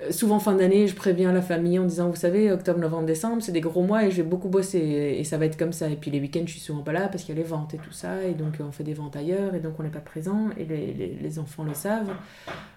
[0.01, 3.41] Euh, souvent fin d'année, je préviens la famille en disant vous savez, octobre, novembre, décembre,
[3.41, 5.89] c'est des gros mois et je vais beaucoup bosser et ça va être comme ça.
[5.89, 7.73] Et puis les week-ends, je suis souvent pas là parce qu'il y a les ventes
[7.73, 9.99] et tout ça et donc on fait des ventes ailleurs et donc on n'est pas
[9.99, 12.13] présent et les, les, enfants le savent.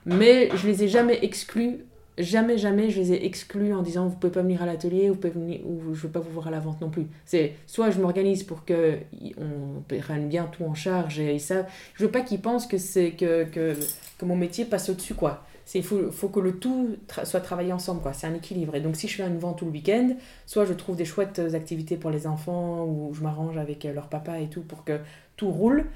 [0.06, 1.80] Mais je les ai jamais exclus
[2.18, 5.14] jamais, jamais je les ai exclus en disant vous pouvez pas venir à l'atelier ou,
[5.14, 7.06] ou je veux pas vous voir à la vente non plus.
[7.24, 8.98] C'est soit je m'organise pour que
[9.38, 13.12] on prenne bien tout en charge et ça, je veux pas qu'ils pensent que c'est
[13.12, 13.74] que, que,
[14.18, 15.44] que, mon métier passe au-dessus quoi.
[15.74, 18.12] Il faut, faut que le tout soit travaillé ensemble, quoi.
[18.12, 18.74] C'est un équilibre.
[18.74, 20.14] Et donc, si je fais une vente tout le week-end,
[20.46, 24.40] soit je trouve des chouettes activités pour les enfants, ou je m'arrange avec leur papa
[24.40, 25.00] et tout pour que
[25.36, 25.86] tout roule.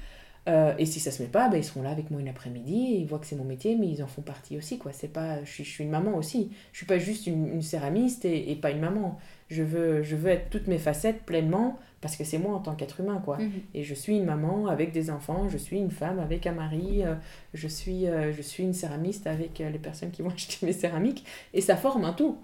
[0.47, 2.99] Euh, et si ça se met pas, ben, ils seront là avec moi une après-midi,
[2.99, 4.77] ils voient que c'est mon métier, mais ils en font partie aussi.
[4.77, 4.93] Quoi.
[4.93, 6.51] C'est pas, je, suis, je suis une maman aussi.
[6.71, 9.19] Je suis pas juste une, une céramiste et, et, pas une maman.
[9.49, 12.75] Je veux, je veux être toutes mes facettes pleinement parce que c'est moi en tant
[12.75, 13.21] qu'être humain.
[13.23, 13.37] quoi.
[13.37, 13.51] Mhm.
[13.73, 17.03] Et je suis une maman avec des enfants, je suis une femme avec un mari,
[17.03, 17.15] euh,
[17.53, 21.25] je, suis, euh, je suis une céramiste avec les personnes qui vont acheter mes céramiques.
[21.53, 22.37] Et ça forme un tout.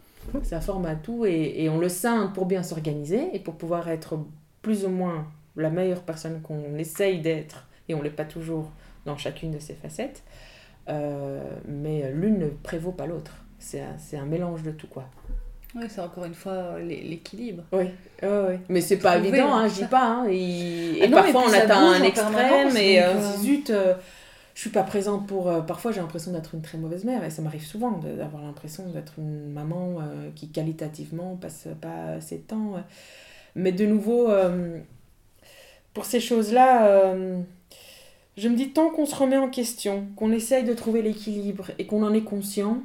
[0.44, 3.90] Ça forme un tout et, et on le sent pour bien s'organiser et pour pouvoir
[3.90, 4.18] être
[4.62, 5.28] plus ou moins
[5.58, 8.72] la meilleure personne qu'on essaye d'être et on ne l'est pas toujours
[9.06, 10.24] dans chacune de ces facettes.
[10.90, 13.44] Euh, mais l'une ne prévaut pas l'autre.
[13.60, 15.06] C'est un, un, mélange de tout, quoi.
[15.76, 17.64] Oui, c'est encore une fois l'équilibre.
[17.72, 17.86] Oui,
[18.22, 20.06] oui, mais c'est pas évident, hein, je dis pas.
[20.06, 23.72] Hein, et, ah parfois on atteint un extrême et euh, euh, zut,
[24.54, 25.66] je suis pas présente pour.
[25.66, 29.14] parfois j'ai l'impression d'être une très mauvaise mère et ça m'arrive souvent d'avoir l'impression d'être
[29.18, 29.98] une maman
[30.36, 32.74] qui qualitativement passe pas assez de temps.
[33.56, 34.30] Mais de nouveau,
[35.94, 37.16] pour ces choses-là
[38.36, 41.86] je me dis, tant qu'on se remet en question, qu'on essaye de trouver l'équilibre et
[41.86, 42.82] qu'on en est conscient,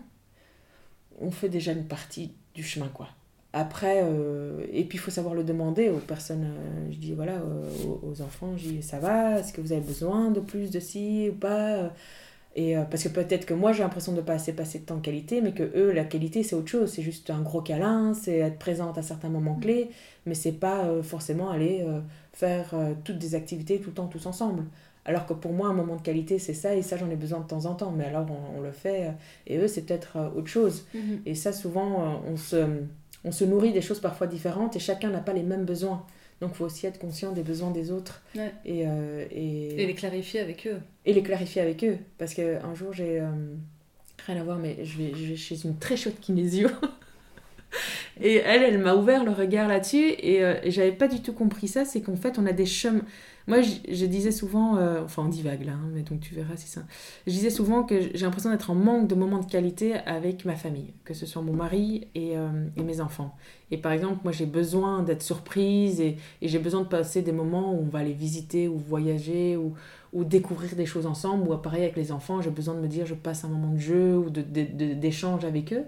[1.20, 3.08] on fait déjà une partie du chemin, quoi.
[3.52, 7.36] Après, euh, et puis il faut savoir le demander aux personnes, euh, je dis voilà,
[7.36, 7.70] euh,
[8.02, 11.30] aux, enfants, je dis ça va, est-ce que vous avez besoin de plus de ci
[11.30, 11.92] ou pas
[12.56, 14.96] et parce que peut-être que moi j'ai l'impression de ne pas assez passer de temps
[14.96, 18.14] de qualité, mais que eux, la qualité c'est autre chose, c'est juste un gros câlin,
[18.14, 19.60] c'est être présente à certains moments mm.
[19.60, 19.90] clés,
[20.26, 21.86] mais c'est pas forcément aller
[22.32, 24.64] faire toutes des activités tout le temps tous ensemble.
[25.08, 27.40] Alors que pour moi, un moment de qualité, c'est ça, et ça, j'en ai besoin
[27.40, 27.90] de temps en temps.
[27.90, 29.10] Mais alors, on, le fait, euh,
[29.46, 30.84] et eux, c'est peut-être euh, autre chose.
[30.92, 31.22] Mhm.
[31.24, 32.66] Et ça, souvent, euh, on se,
[33.24, 36.04] on se nourrit des choses parfois différentes, et chacun n'a pas les mêmes besoins.
[36.42, 38.22] Donc, il faut aussi être conscient des besoins des autres.
[38.66, 39.86] Et, et...
[39.86, 40.78] les clarifier avec eux.
[41.06, 41.96] Et les clarifier avec eux.
[42.18, 43.22] Parce qu'un jour, j'ai...
[44.26, 46.68] rien à voir, mais je vais, je vais chez une très chaude kinésio.
[48.20, 51.68] Et elle, elle m'a ouvert le regard là-dessus et, et j'avais pas du tout compris
[51.68, 51.84] ça.
[51.84, 53.02] C'est qu'en fait, on a des chemins.
[53.48, 56.68] Moi, je, disais souvent, euh, enfin on divague là, hein, mais donc tu verras si
[56.68, 56.82] ça.
[57.26, 60.54] Je disais souvent que j'ai l'impression d'être en manque de moments de qualité avec ma
[60.54, 63.34] famille, que ce soit mon mari et, euh, et mes enfants.
[63.70, 67.72] Et par exemple, moi j'ai besoin d'être surprise et, j'ai besoin de passer des moments
[67.72, 69.72] où on va aller visiter ou voyager ou,
[70.12, 73.06] ou découvrir des choses ensemble, ou pareil avec les enfants, j'ai besoin de me dire
[73.06, 75.84] je passe un moment de jeu ou d'échange de, avec eux.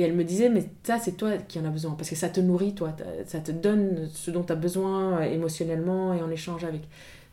[0.00, 2.30] Et elle me disait, mais ça, c'est toi qui en as besoin, parce que ça
[2.30, 2.96] te nourrit, toi,
[3.26, 6.80] ça te donne ce dont tu as besoin euh, émotionnellement et en échange avec.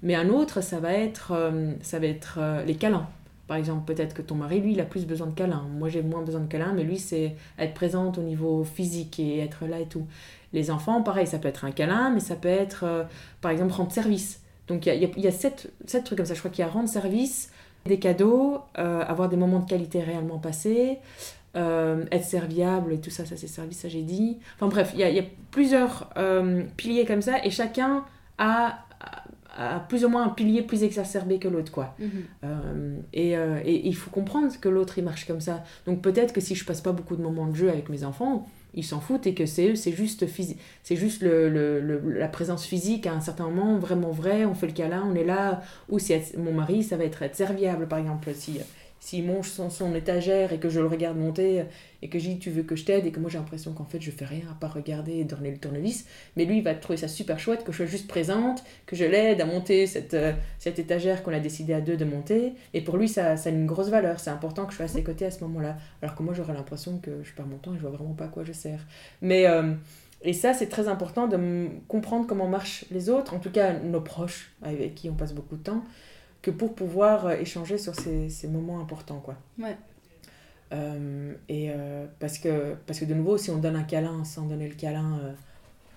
[0.04, 3.08] Mais un autre, ça va être, euh, ça va être euh, les câlins.
[3.48, 5.66] Par exemple, peut-être que ton mari, lui, il a plus besoin de câlins.
[5.80, 9.40] Moi, j'ai moins besoin de câlins, mais lui, c'est être présente au niveau physique et
[9.40, 10.06] être là et tout.
[10.52, 13.08] Les enfants, pareil, ça peut être un câlin, mais ça peut être,
[13.40, 14.42] par exemple, rendre service.
[14.68, 16.34] Donc, il y a, sept, sept, trucs comme ça.
[16.34, 17.50] Je crois qu'il y a rendre service,
[17.86, 21.00] des cadeaux, avoir des moments de qualité réellement passés,
[21.56, 24.38] euh, être serviable et tout ça, ça c'est service, ça j'ai dit.
[24.56, 28.06] Enfin bref, il y a, y a, plusieurs euh, piliers comme ça et chacun
[28.38, 28.80] a,
[29.58, 31.96] a, plus ou moins un pilier plus exacerbé que l'autre, quoi.
[32.00, 32.10] Mhm.
[32.44, 35.64] Euh, et, et, il faut comprendre que l'autre il marche comme ça.
[35.88, 38.48] Donc peut-être que si je passe pas beaucoup de moments de jeu avec mes enfants,
[38.74, 40.26] ils s'en foutent et que c'est c'est juste,
[40.84, 44.68] c'est juste le, le, la présence physique à un certain moment, vraiment vrai, on fait
[44.68, 47.98] le câlin, on est là, ou si mon mari, ça va être être serviable par
[47.98, 48.60] exemple, si
[49.08, 51.64] s'il monte son, étagère et que je le regarde monter
[52.02, 53.06] et que je dis tu veux que je t'aide?
[53.06, 55.50] Et que moi j'ai l'impression qu'en fait je fais rien à part regarder et donner
[55.50, 56.06] le tournevis,
[56.36, 59.06] mais lui il va trouver ça super chouette que je sois juste présente, que je
[59.06, 62.52] l'aide à monter cette, euh, cette étagère qu'on a décidé à deux de monter.
[62.74, 64.90] Et pour lui ça, ça a une grosse valeur, c'est important que je sois à
[64.90, 67.74] ses côtés à ce moment-là, alors que moi j'aurais l'impression que je perds mon temps
[67.76, 68.86] et je vois vraiment pas à quoi je sers.
[69.22, 69.74] Mais euh,
[70.22, 74.02] et ça c'est très important de comprendre comment marchent les autres, en tout cas nos
[74.02, 75.84] proches avec qui on passe beaucoup de temps
[76.48, 79.36] que pour pouvoir euh, échanger sur ces, ces moments importants quoi.
[79.60, 79.76] Ouais.
[80.74, 84.46] Euh, et euh, parce, que, parce que de nouveau, si on donne un câlin sans
[84.46, 85.32] donner le câlin, euh,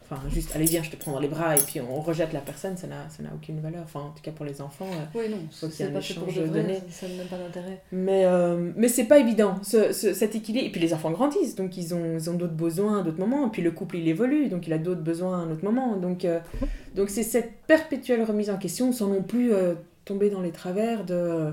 [0.05, 2.40] enfin juste allez viens, je te prends dans les bras et puis on rejette la
[2.40, 3.82] personne, ça n'a, ça n'a aucune valeur.
[3.84, 6.34] Enfin, en tout cas pour les enfants, oui, non, faut qu'il y ait un échange
[6.34, 6.80] de données.
[6.88, 7.80] Ça n'a même pas d'intérêt.
[7.92, 8.24] Mais,
[8.76, 10.66] mais c'est pas évident, ce, ce, cet équilibre.
[10.66, 13.46] Et puis les enfants grandissent, donc ils ont, ils ont d'autres besoins à d'autres moments.
[13.48, 15.96] Et puis le couple, il évolue, donc il a d'autres besoins à un autre moment.
[15.96, 16.26] Donc,
[16.94, 19.53] donc c'est cette perpétuelle remise en question sans non plus
[20.11, 21.52] tomber dans les travers de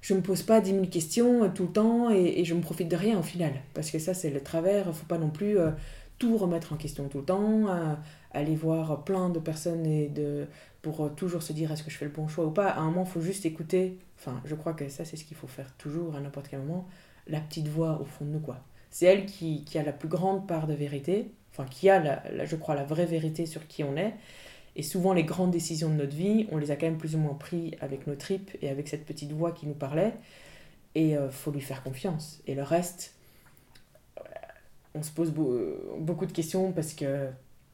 [0.00, 2.88] je me pose pas 10 000 questions euh, tout le temps et, je me profite
[2.88, 3.52] de rien au final.
[3.74, 4.94] Parce que ça, c'est le travers.
[4.94, 5.70] Faut pas non plus euh,
[6.18, 7.94] tout remettre en question tout le temps, euh,
[8.32, 10.46] aller voir plein de personnes et de,
[10.80, 12.68] pour toujours se dire est-ce que je fais le bon choix ou pas.
[12.68, 13.98] À un moment, faut juste écouter.
[14.18, 16.88] Enfin, je crois que ça, c'est ce qu'il faut faire toujours, à n'importe quel moment.
[17.26, 18.60] La petite voix au fond de nous, quoi.
[18.90, 22.44] C'est elle qui, qui, a la plus grande part de vérité, enfin, qui a, la,
[22.44, 24.14] je crois, la vraie vérité sur qui on est.
[24.76, 27.18] Et souvent, les grandes décisions de notre vie, on les a quand même plus ou
[27.18, 30.14] moins pris avec nos tripes et avec cette petite voix qui nous parlait.
[30.94, 32.40] Et euh, faut lui faire confiance.
[32.46, 33.14] Et le reste,
[34.18, 34.22] euh,
[34.94, 35.32] on se pose
[35.98, 37.28] beaucoup de questions parce que,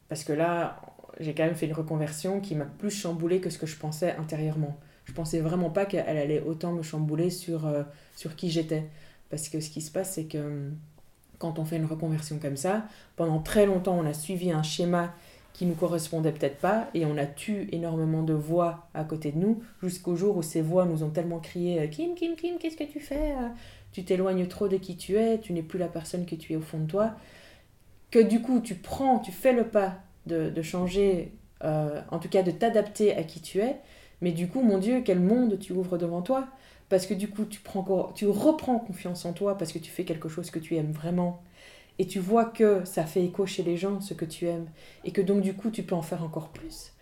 [0.08, 0.80] parce que là,
[1.20, 4.16] j'ai quand même fait une reconversion qui m'a plus chamboulé que ce que je pensais
[4.16, 4.78] intérieurement.
[5.04, 7.84] Je pensais vraiment pas qu'elle allait autant me chambouler sur, euh,
[8.16, 8.84] sur qui j'étais.
[9.30, 10.70] Parce que ce qui se passe, c'est que
[11.38, 12.86] quand on fait une reconversion comme ça,
[13.16, 15.14] pendant très longtemps, on a suivi un schéma
[15.56, 19.38] qui nous correspondaient peut-être pas et on a tué énormément de voix à côté de
[19.38, 22.76] nous jusqu'au jour où ces voix nous ont tellement crié euh, Kim, Kim, Kim, qu'est-ce
[22.76, 23.48] que tu fais euh
[23.90, 26.56] Tu t'éloignes trop de qui tu es, tu n'es plus la personne que tu es
[26.56, 27.12] au fond de toi.
[28.10, 29.94] Que du coup, tu prends, tu fais le pas
[30.26, 31.32] de, de changer,
[31.64, 33.76] euh, en tout cas de t'adapter à qui tu es.
[34.20, 36.48] Mais du coup, mon Dieu, quel monde tu ouvres devant toi
[36.90, 40.04] Parce que du coup, tu, prends, tu reprends confiance en toi parce que tu fais
[40.04, 41.42] quelque chose que tu aimes vraiment
[41.98, 44.68] et tu vois que ça fait écho chez les gens, ce que tu aimes,
[45.04, 46.92] et que donc du coup tu peux en faire encore plus.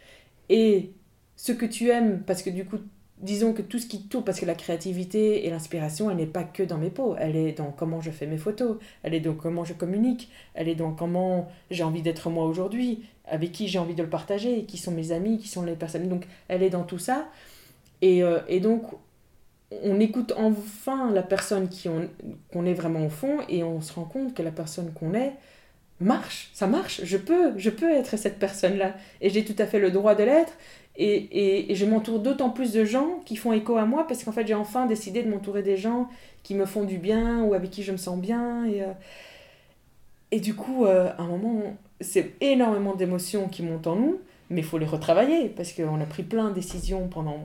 [0.49, 0.93] Et
[1.37, 2.79] ce que tu aimes, parce que du coup,
[3.19, 6.45] disons que tout ce qui tourne, parce que la créativité et l'inspiration, elle n'est pas
[6.45, 9.35] que dans mes peaux, elle est dans comment je fais mes photos, elle est dans
[9.35, 13.79] comment je communique, elle est dans comment j'ai envie d'être moi aujourd'hui, avec qui j'ai
[13.79, 16.09] envie de le partager, qui sont mes amis, qui sont les personnes.
[16.09, 17.29] Donc elle est dans tout ça.
[18.03, 18.85] Et, euh, et donc
[19.83, 21.89] on écoute enfin la personne qui
[22.53, 25.33] qu'on est vraiment au fond et on se rend compte que la personne qu'on est
[26.01, 28.95] marche, ça marche, je peux, je peux être cette personne-là.
[29.21, 30.53] Et j'ai tout à fait le droit de l'être
[30.97, 34.31] et, et, je m'entoure d'autant plus de gens qui font écho à moi parce qu'en
[34.31, 36.09] fait j'ai enfin décidé de m'entourer des gens
[36.45, 38.93] qui me font du bien ou avec qui je me sens bien et, euh,
[40.31, 44.21] et du coup euh, à un moment c'est énormément d'émotions qui montent en nous
[44.51, 47.41] mais il faut les retravailler parce qu'on a pris plein de décisions pendant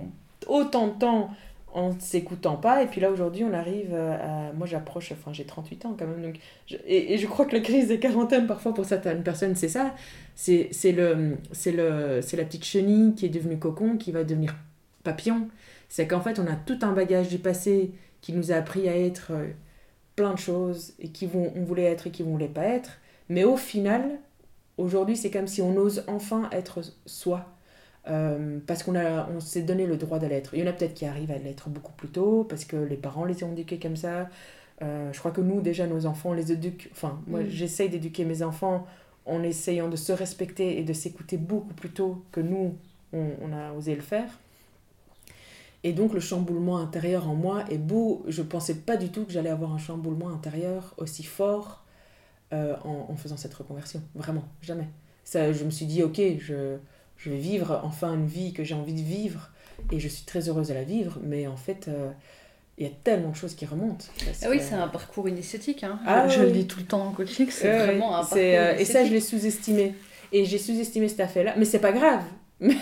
[0.45, 1.31] autant de temps
[1.73, 2.83] en s'écoutant pas.
[2.83, 4.51] Et puis là, aujourd'hui, on arrive à...
[4.53, 5.11] Moi, j'approche...
[5.11, 6.21] Enfin, j'ai 38 ans quand même.
[6.21, 6.39] Donc
[6.85, 9.93] et, et, je crois que la crise des quarantaines, parfois, pour certaines personnes, c'est ça.
[10.35, 14.55] C'est le, le, la petite chenille qui est devenue cocon, qui va devenir
[15.03, 15.47] papillon.
[15.89, 17.91] C'est qu'en fait, on a tout un bagage du passé
[18.21, 19.47] qui nous a appris à être euh,
[20.15, 22.99] plein de choses et qui vont, on voulait être et qui ne voulait pas être.
[23.29, 24.19] Mais au final,
[24.77, 27.45] aujourd'hui, c'est comme si on ose enfin être soi
[28.09, 30.53] euh, parce qu'on on s'est donné le droit de l'être.
[30.53, 32.97] Il y en a peut-être qui arrivent à l'être beaucoup plus tôt, parce que les
[32.97, 34.29] parents les ont éduqués comme ça.
[34.81, 36.89] Euh, je crois que nous, déjà, nos enfants, on les éduque.
[36.91, 37.49] Enfin, moi, mm.
[37.49, 38.87] j'essaye d'éduquer mes enfants
[39.25, 42.75] en essayant de se respecter et de s'écouter beaucoup plus tôt que nous,
[43.13, 44.39] on, on, a osé le faire.
[45.83, 48.23] Et donc, le chamboulement intérieur en moi est beau.
[48.27, 51.83] Je ne pensais pas du tout que j'allais avoir un chamboulement intérieur aussi fort
[52.53, 54.01] euh, en, en, faisant cette reconversion.
[54.15, 54.87] Vraiment, jamais.
[55.23, 56.77] Ça, je me suis dit, ok, je
[57.19, 59.51] je vais vivre enfin une vie que j'ai envie de vivre
[59.91, 62.09] et je suis très heureuse de la vivre, mais en fait, euh,
[62.77, 64.05] il y a tellement de choses qui remontent.
[64.41, 65.83] Ah oui, c'est un parcours initiatique.
[65.83, 65.99] Hein.
[66.05, 68.85] Ah, je, le dis tout le temps en coaching, c'est vraiment un parcours euh, Et
[68.85, 69.95] ça, je l'ai sous-estimé.
[70.31, 71.55] Et j'ai sous-estimé cet affaire-là.
[71.57, 72.23] Mais c'est pas grave.
[72.61, 72.75] Mais,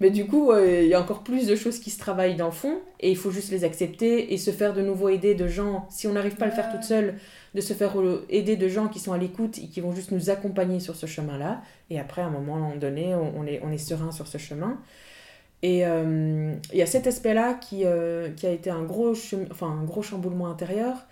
[0.00, 2.46] mais du coup, euh, il y a encore plus de choses qui se travaillent dans
[2.46, 2.78] le fond.
[3.00, 5.86] Et il faut juste les accepter et se faire de nouveau aider de gens.
[5.90, 7.16] Si on n'arrive pas à le faire toute seule,
[7.54, 7.94] de se faire
[8.30, 11.06] aider de gens qui sont à l'écoute et qui vont juste nous accompagner sur ce
[11.06, 11.60] chemin-là.
[11.90, 14.78] Et après, à un moment donné, on, est, on est serein sur ce chemin.
[15.62, 19.14] Et euh, il y a cet aspect-là qui, euh, qui a été un gros,
[19.50, 21.06] enfin, un gros chamboulement intérieur.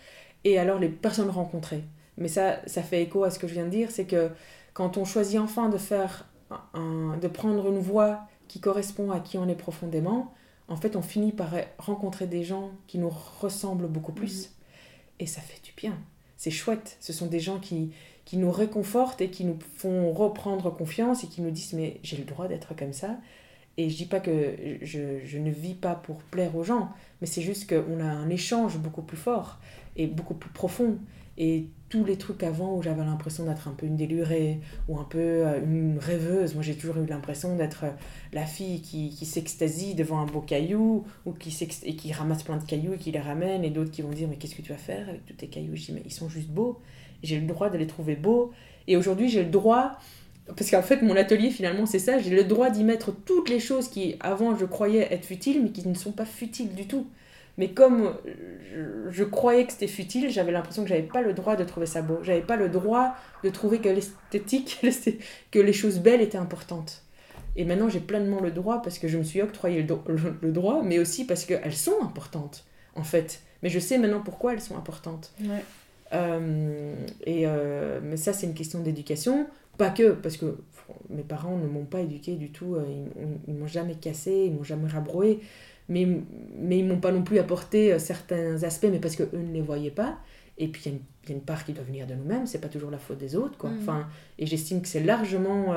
[0.45, 1.83] Et alors, les personnes rencontrées.
[2.17, 4.31] mais ça, ça fait écho à ce que je viens de dire, c'est que
[4.75, 6.27] quand on choisit enfin de faire
[6.75, 10.33] un, de prendre une voie qui correspond à qui on est profondément,
[10.69, 14.47] en fait, on finit par rencontrer des gens qui nous ressemblent beaucoup plus.
[14.47, 14.53] Mhm.
[15.21, 15.99] Et ça fait du bien.
[16.37, 16.97] C'est chouette.
[17.01, 17.93] Ce sont des gens qui,
[18.25, 22.17] qui nous réconfortent et qui nous font reprendre confiance et qui nous disent Mais j'ai
[22.17, 23.17] le droit d'être comme ça.
[23.79, 26.91] Et je dis pas que je, je, ne vis pas pour plaire aux gens,
[27.21, 29.59] mais c'est juste qu'on a un échange beaucoup plus fort
[29.97, 30.99] et beaucoup plus profond.
[31.39, 35.05] Et tous les trucs avant où j'avais l'impression d'être un peu une délurée ou un
[35.05, 37.91] peu euh, une rêveuse, moi j'ai toujours eu l'impression d'être euh,
[38.33, 42.57] la fille qui, qui s'extasie devant un beau caillou ou qui et qui ramasse plein
[42.57, 44.73] de cailloux et qui les ramène et d'autres qui vont dire mais qu'est-ce que tu
[44.73, 45.77] vas faire avec tous tes cailloux?
[45.77, 46.81] Je dis mais ils sont juste beaux.
[47.23, 48.53] J'ai le droit de les trouver beaux.
[48.89, 49.99] Et aujourd'hui j'ai le droit
[50.55, 52.21] parce qu'en fait, mon atelier, finalement, c'est ça.
[52.21, 55.71] J'ai le droit d'y mettre toutes les choses qui, avant, je croyais être futiles, mais
[55.71, 57.09] qui ne sont pas futiles du tout.
[57.59, 58.15] Mais comme
[59.11, 62.03] je, croyais que c'était futile, j'avais l'impression que j'avais pas le droit de trouver ça
[62.03, 62.19] beau.
[62.23, 64.81] J'avais pas le droit de trouver que l'esthétique,
[65.51, 67.03] que les choses belles étaient importantes.
[67.57, 70.99] Et maintenant, j'ai pleinement le droit parce que je me suis octroyé le, droit, mais
[70.99, 73.41] aussi parce qu'elles sont importantes, en fait.
[73.63, 75.33] Mais je sais maintenant pourquoi elles sont importantes.
[76.13, 76.95] Euh,
[77.25, 79.47] et euh, mais ça, c'est une question d'éducation.
[79.79, 80.59] Pas que, parce que
[81.09, 84.53] mes parents ne m'ont pas éduqué du tout, euh, ils, ils m'ont jamais cassé, ils
[84.53, 85.41] m'ont jamais rabroué,
[85.89, 86.07] mais,
[86.59, 89.61] mais ils m'ont pas non plus apporté euh, certains aspects, mais parce qu'eux ne les
[89.61, 90.19] voyaient pas.
[90.59, 92.91] Et puis il y, a une part qui doit venir de nous-mêmes, c'est pas toujours
[92.91, 93.59] la faute des autres.
[93.59, 93.71] Quoi.
[93.71, 93.79] Mm.
[93.81, 94.09] Enfin,
[94.39, 95.75] et j'estime que c'est largement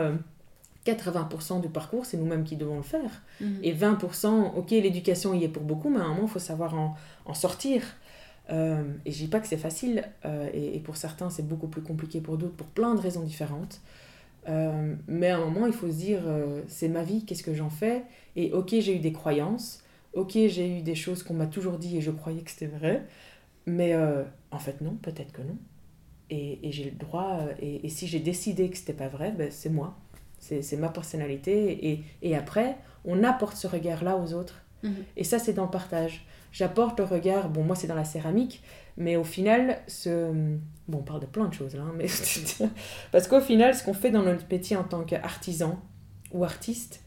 [0.85, 3.21] 80% euh, du parcours, c'est nous-mêmes qui devons le faire.
[3.41, 3.45] Mm.
[3.63, 6.75] Et 20%, ok, l'éducation y est pour beaucoup, mais à un moment, il faut savoir
[6.75, 6.95] en,
[7.25, 7.83] en sortir.
[8.51, 11.83] Euh, et je dis pas que c'est facile, euh, et, pour certains c'est beaucoup plus
[11.83, 13.81] compliqué pour d'autres, pour plein de raisons différentes.
[15.07, 16.21] Mais à un moment, il faut se dire,
[16.67, 18.01] c'est ma vie, qu'est-ce que j'en fais?
[18.35, 19.83] Et ok, j'ai eu des croyances,
[20.13, 23.05] ok, j'ai eu des choses qu'on m'a toujours dit et je croyais que c'était vrai,
[23.65, 23.95] mais
[24.51, 25.57] en fait non, peut-être que non.
[26.31, 29.49] Et, et j'ai le droit, et, et si j'ai décidé que c'était pas vrai, ben,
[29.51, 29.97] c'est moi,
[30.37, 34.61] c'est ma personnalité, et, et après, on apporte ce regard-là aux autres.
[34.83, 34.93] Mhm.
[35.17, 38.61] Et ça, c'est dans le partage j'apporte le regard, bon moi c'est dans la céramique,
[38.97, 40.31] mais au final, ce...
[40.87, 42.07] bon on parle de plein de choses là, hein, mais
[43.11, 45.79] parce qu'au final ce qu'on fait dans notre métier en tant qu'artisan
[46.31, 47.01] ou artiste,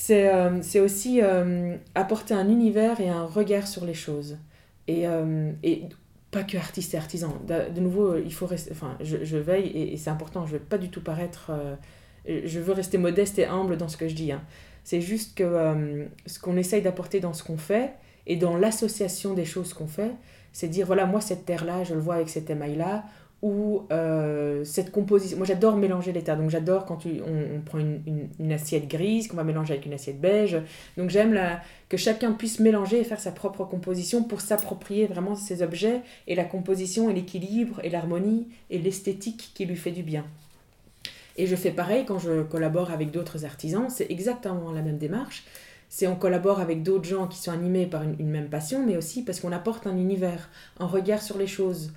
[0.00, 4.38] c'est euh, aussi euh, apporter un univers et un regard sur les choses.
[4.86, 5.82] Et, euh, et
[6.30, 7.36] pas que artiste et artisan.
[7.48, 10.78] De, nouveau, il faut enfin je, je veille et, c'est important, je ne veux pas
[10.78, 11.50] du tout paraître,
[12.26, 14.30] je veux rester modeste et humble dans ce que je dis.
[14.30, 14.42] Hein.
[14.84, 17.92] C'est juste que ce qu'on essaye d'apporter dans ce qu'on fait,
[18.28, 20.12] et dans l'association des choses qu'on fait,
[20.52, 23.04] c'est dire, voilà, moi, cette terre-là, je le vois avec cet émail-là,
[23.40, 25.36] ou euh, cette composition.
[25.36, 26.36] Moi, j'adore mélanger les terres.
[26.36, 28.00] Donc, j'adore quand on, prend une,
[28.38, 30.58] une, assiette grise, qu'on va mélanger avec une assiette beige.
[30.96, 31.38] Donc, j'aime
[31.88, 36.34] que chacun puisse mélanger et faire sa propre composition pour s'approprier vraiment ces objets et
[36.34, 40.24] la composition et l'équilibre et l'harmonie et l'esthétique qui lui fait du bien.
[41.36, 43.88] Et je fais pareil quand je collabore avec d'autres artisans.
[43.88, 45.44] C'est exactement la même démarche
[45.88, 49.22] c'est on collabore avec d'autres gens qui sont animés par une, même passion, mais aussi
[49.22, 51.92] parce qu'on apporte un univers, un regard sur les choses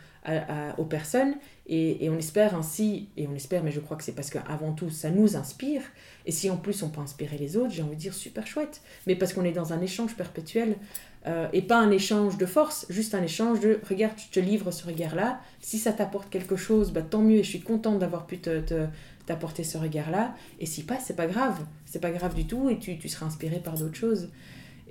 [0.78, 1.34] aux personnes,
[1.68, 4.90] et, on espère ainsi, et on espère, mais je crois que c'est parce qu'avant tout,
[4.90, 5.82] ça nous inspire,
[6.26, 8.82] et si en plus on peut inspirer les autres, j'ai envie de dire super chouette,
[9.08, 10.76] mais parce qu'on est dans un échange perpétuel,
[11.28, 14.72] euh, et pas un échange de force, juste un échange de regarde, je te livre
[14.72, 18.26] ce regard-là, si ça t'apporte quelque chose, bah, tant mieux, et je suis contente d'avoir
[18.26, 18.62] pu te,
[19.26, 20.36] t'apporter ce regard-là.
[20.60, 21.66] Et si pas, c'est pas grave.
[21.86, 24.30] C'est pas grave du tout et tu, tu seras inspiré par d'autres choses.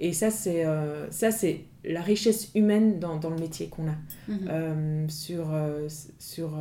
[0.00, 3.96] Et ça, c'est euh, ça c'est la richesse humaine dans, dans le métier qu'on a.
[4.28, 4.38] Mhm.
[4.48, 5.88] Euh, sur, euh,
[6.18, 6.58] sur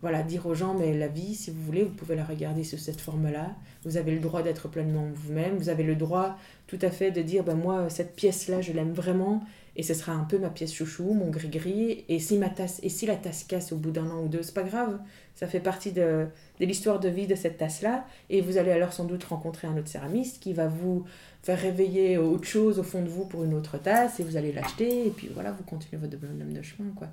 [0.00, 2.76] voilà, dire aux gens, mais la vie, si vous voulez, vous pouvez la regarder sous
[2.76, 3.54] cette forme-là.
[3.84, 5.56] Vous avez le droit d'être pleinement vous-même.
[5.56, 6.36] Vous avez le droit
[6.66, 9.42] tout à fait de dire, ben moi, cette pièce-là, je l'aime vraiment.
[9.76, 12.04] Et ce sera un peu ma pièce chouchou, mon gris-gris.
[12.08, 14.42] Et si ma tasse, et si la tasse casse au bout d'un an ou deux,
[14.42, 15.00] c'est pas grave.
[15.34, 16.26] Ça fait partie de,
[16.60, 18.04] de l'histoire de vie de cette tasse-là.
[18.30, 21.04] Et vous allez alors sans doute rencontrer un autre céramiste qui va vous
[21.44, 24.18] faire réveiller autre chose au fond de vous pour une autre tasse.
[24.18, 25.06] Et vous allez l'acheter.
[25.06, 27.08] Et puis voilà, vous continuez votre bonhomme de chemin, quoi.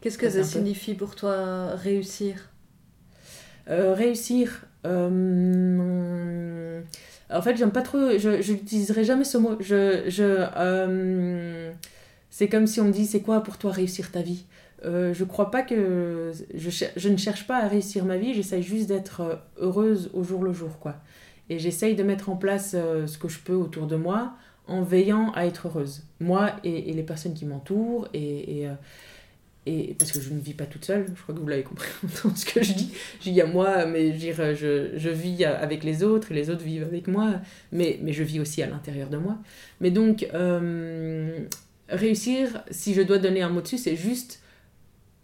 [0.00, 2.50] Qu'est-ce que ça, signifie pour toi réussir?
[3.68, 4.64] Euh, Réussir.
[4.86, 6.80] Euh,
[7.30, 8.16] en fait, j'aime pas trop.
[8.16, 9.56] Je n'utiliserai jamais ce mot.
[9.60, 11.72] Je, je, euh,
[12.30, 14.44] c'est comme si on me dit c'est quoi pour toi réussir ta vie?
[14.84, 16.30] Euh, Je crois pas que.
[16.54, 20.44] Je, je, ne cherche pas à réussir ma vie, j'essaye juste d'être heureuse au jour
[20.44, 20.78] le jour.
[20.78, 20.94] quoi.
[21.50, 24.34] Et j'essaye de mettre en place euh, ce que je peux autour de moi
[24.66, 26.02] en veillant à être heureuse.
[26.20, 28.68] Moi et, les personnes qui m'entourent et, et
[29.68, 31.90] et parce que je ne vis pas toute seule, je crois que vous l'avez compris
[32.24, 32.92] dans ce que je dis.
[33.20, 36.64] Je dis à moi, mais je, je, je, vis avec les autres et les autres
[36.64, 37.34] vivent avec moi,
[37.70, 39.36] mais, mais je vis aussi à l'intérieur de moi.
[39.80, 41.44] Mais donc, euh,
[41.88, 44.40] réussir, si je dois donner un mot dessus, c'est juste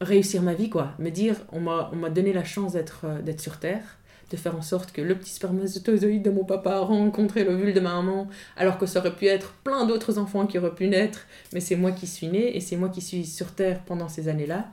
[0.01, 0.93] réussir ma vie, quoi.
[0.99, 3.07] Me dire, on m'a donné la chance d'être
[3.39, 3.99] sur Terre,
[4.31, 7.81] de faire en sorte que le petit spermatozoïde de mon papa a rencontré l'ovule de
[7.81, 11.27] ma maman, alors que ça aurait pu être plein d'autres enfants qui auraient pu naître,
[11.53, 14.29] mais c'est moi qui suis née et c'est moi qui suis sur Terre pendant ces
[14.29, 14.67] années-là.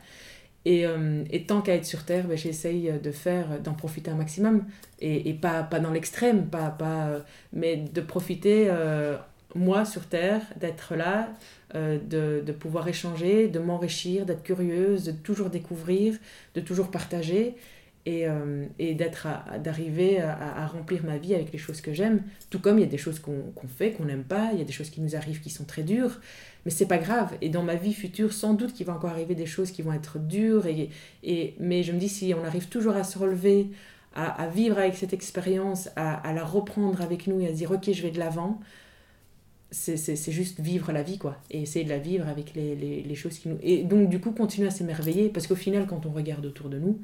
[0.66, 4.16] Et, euh, et, tant qu'à être sur Terre, ben, j'essaye de faire, d'en profiter un
[4.16, 4.66] maximum.
[5.00, 7.20] Et, et pas, pas dans l'extrême, pas, pas, euh,
[7.52, 9.18] mais de profiter, euh,
[9.56, 11.30] moi, sur Terre, d'être là,
[11.74, 16.16] de, de, pouvoir échanger, de m'enrichir, d'être curieuse, de toujours découvrir,
[16.54, 17.56] de toujours partager
[18.06, 22.24] et, euh, et d'arriver à, remplir ma vie avec les choses que j'aime.
[22.50, 24.66] Tout comme il y a des choses qu'on fait qu'on n'aime pas il y a
[24.66, 26.20] des choses qui nous arrivent qui sont très dures
[26.66, 27.34] mais c'est pas grave.
[27.42, 29.94] Et dans ma vie future sans doute qu'il va encore arriver des choses qui vont
[29.94, 30.90] être dures et,
[31.24, 33.70] et mais je me dis si on arrive toujours à se relever
[34.14, 38.02] à, vivre avec cette expérience à, la reprendre avec nous et à dire ok je
[38.02, 38.60] vais de l'avant
[39.72, 41.38] c'est juste vivre la vie quoi.
[41.50, 44.32] Et essayer de la vivre avec les, les choses qui nous et donc du coup
[44.32, 47.00] continuer à s'émerveiller parce qu'au final quand on regarde autour de nous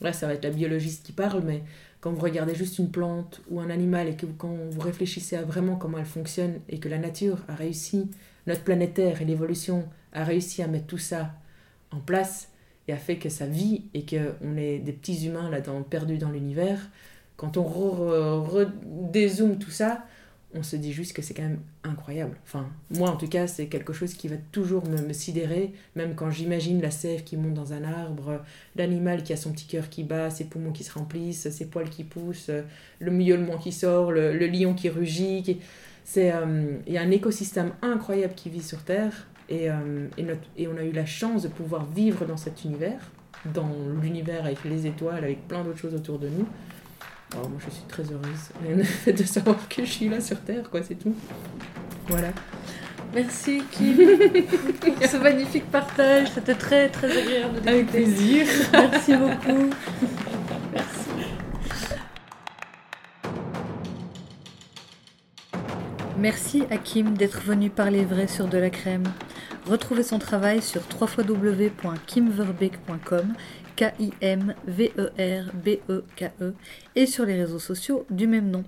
[0.00, 1.62] Là, ça va être la biologiste qui parle, mais
[2.00, 5.42] quand vous regardez juste une plante ou un animal et que quand vous réfléchissez à
[5.42, 8.08] vraiment comment elle fonctionne et que la nature a réussi,
[8.46, 11.34] notre planète Terre et l'évolution a réussi à mettre tout ça
[11.90, 12.50] en place
[12.86, 16.18] et a fait que ça vit et qu'on est des petits humains là dans, perdus
[16.18, 16.90] dans l'univers,
[17.36, 20.04] quand on redézoome tout ça,
[20.54, 22.36] on se dit juste que c'est quand même incroyable.
[22.44, 26.30] Enfin, moi en tout cas, c'est quelque chose qui va toujours me, sidérer, même quand
[26.30, 28.42] j'imagine la sève qui monte dans un arbre,
[28.74, 31.90] l'animal qui a son petit cœur qui bat, ses poumons qui se remplissent, ses poils
[31.90, 32.50] qui poussent,
[32.98, 35.60] le miaulement qui sort, le, lion qui rugit.
[36.04, 40.08] C'est, euh, il y a un écosystème incroyable qui vit sur Terre et, euh,
[40.56, 43.10] et on a eu la chance de pouvoir vivre dans cet univers,
[43.52, 43.70] dans
[44.00, 46.46] l'univers avec les étoiles, avec plein d'autres choses autour de nous.
[47.32, 48.50] Alors moi je suis très heureuse
[49.06, 51.14] de savoir que je suis là sur Terre, quoi, c'est tout.
[52.08, 52.32] Voilà.
[53.14, 58.46] Merci Kim pour ce magnifique partage, c'était très très agréable de Avec plaisir.
[58.72, 59.70] Merci beaucoup.
[60.72, 61.08] Merci.
[66.18, 69.04] Merci à Kim d'être venu parler vrai sur de la crème.
[69.66, 73.34] Retrouvez son travail sur www.kimverbeek.com
[73.78, 76.54] K-I-M-V-E-R-B-E-K-E,
[76.96, 78.64] et sur les réseaux sociaux du même nom.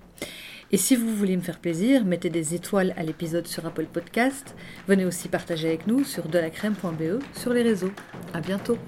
[0.72, 4.54] Et si vous voulez me faire plaisir, mettez des étoiles à l'épisode sur Apple Podcast.
[4.86, 7.90] Venez aussi partager avec nous sur delacrème.be sur les réseaux.
[8.32, 8.78] À bientôt!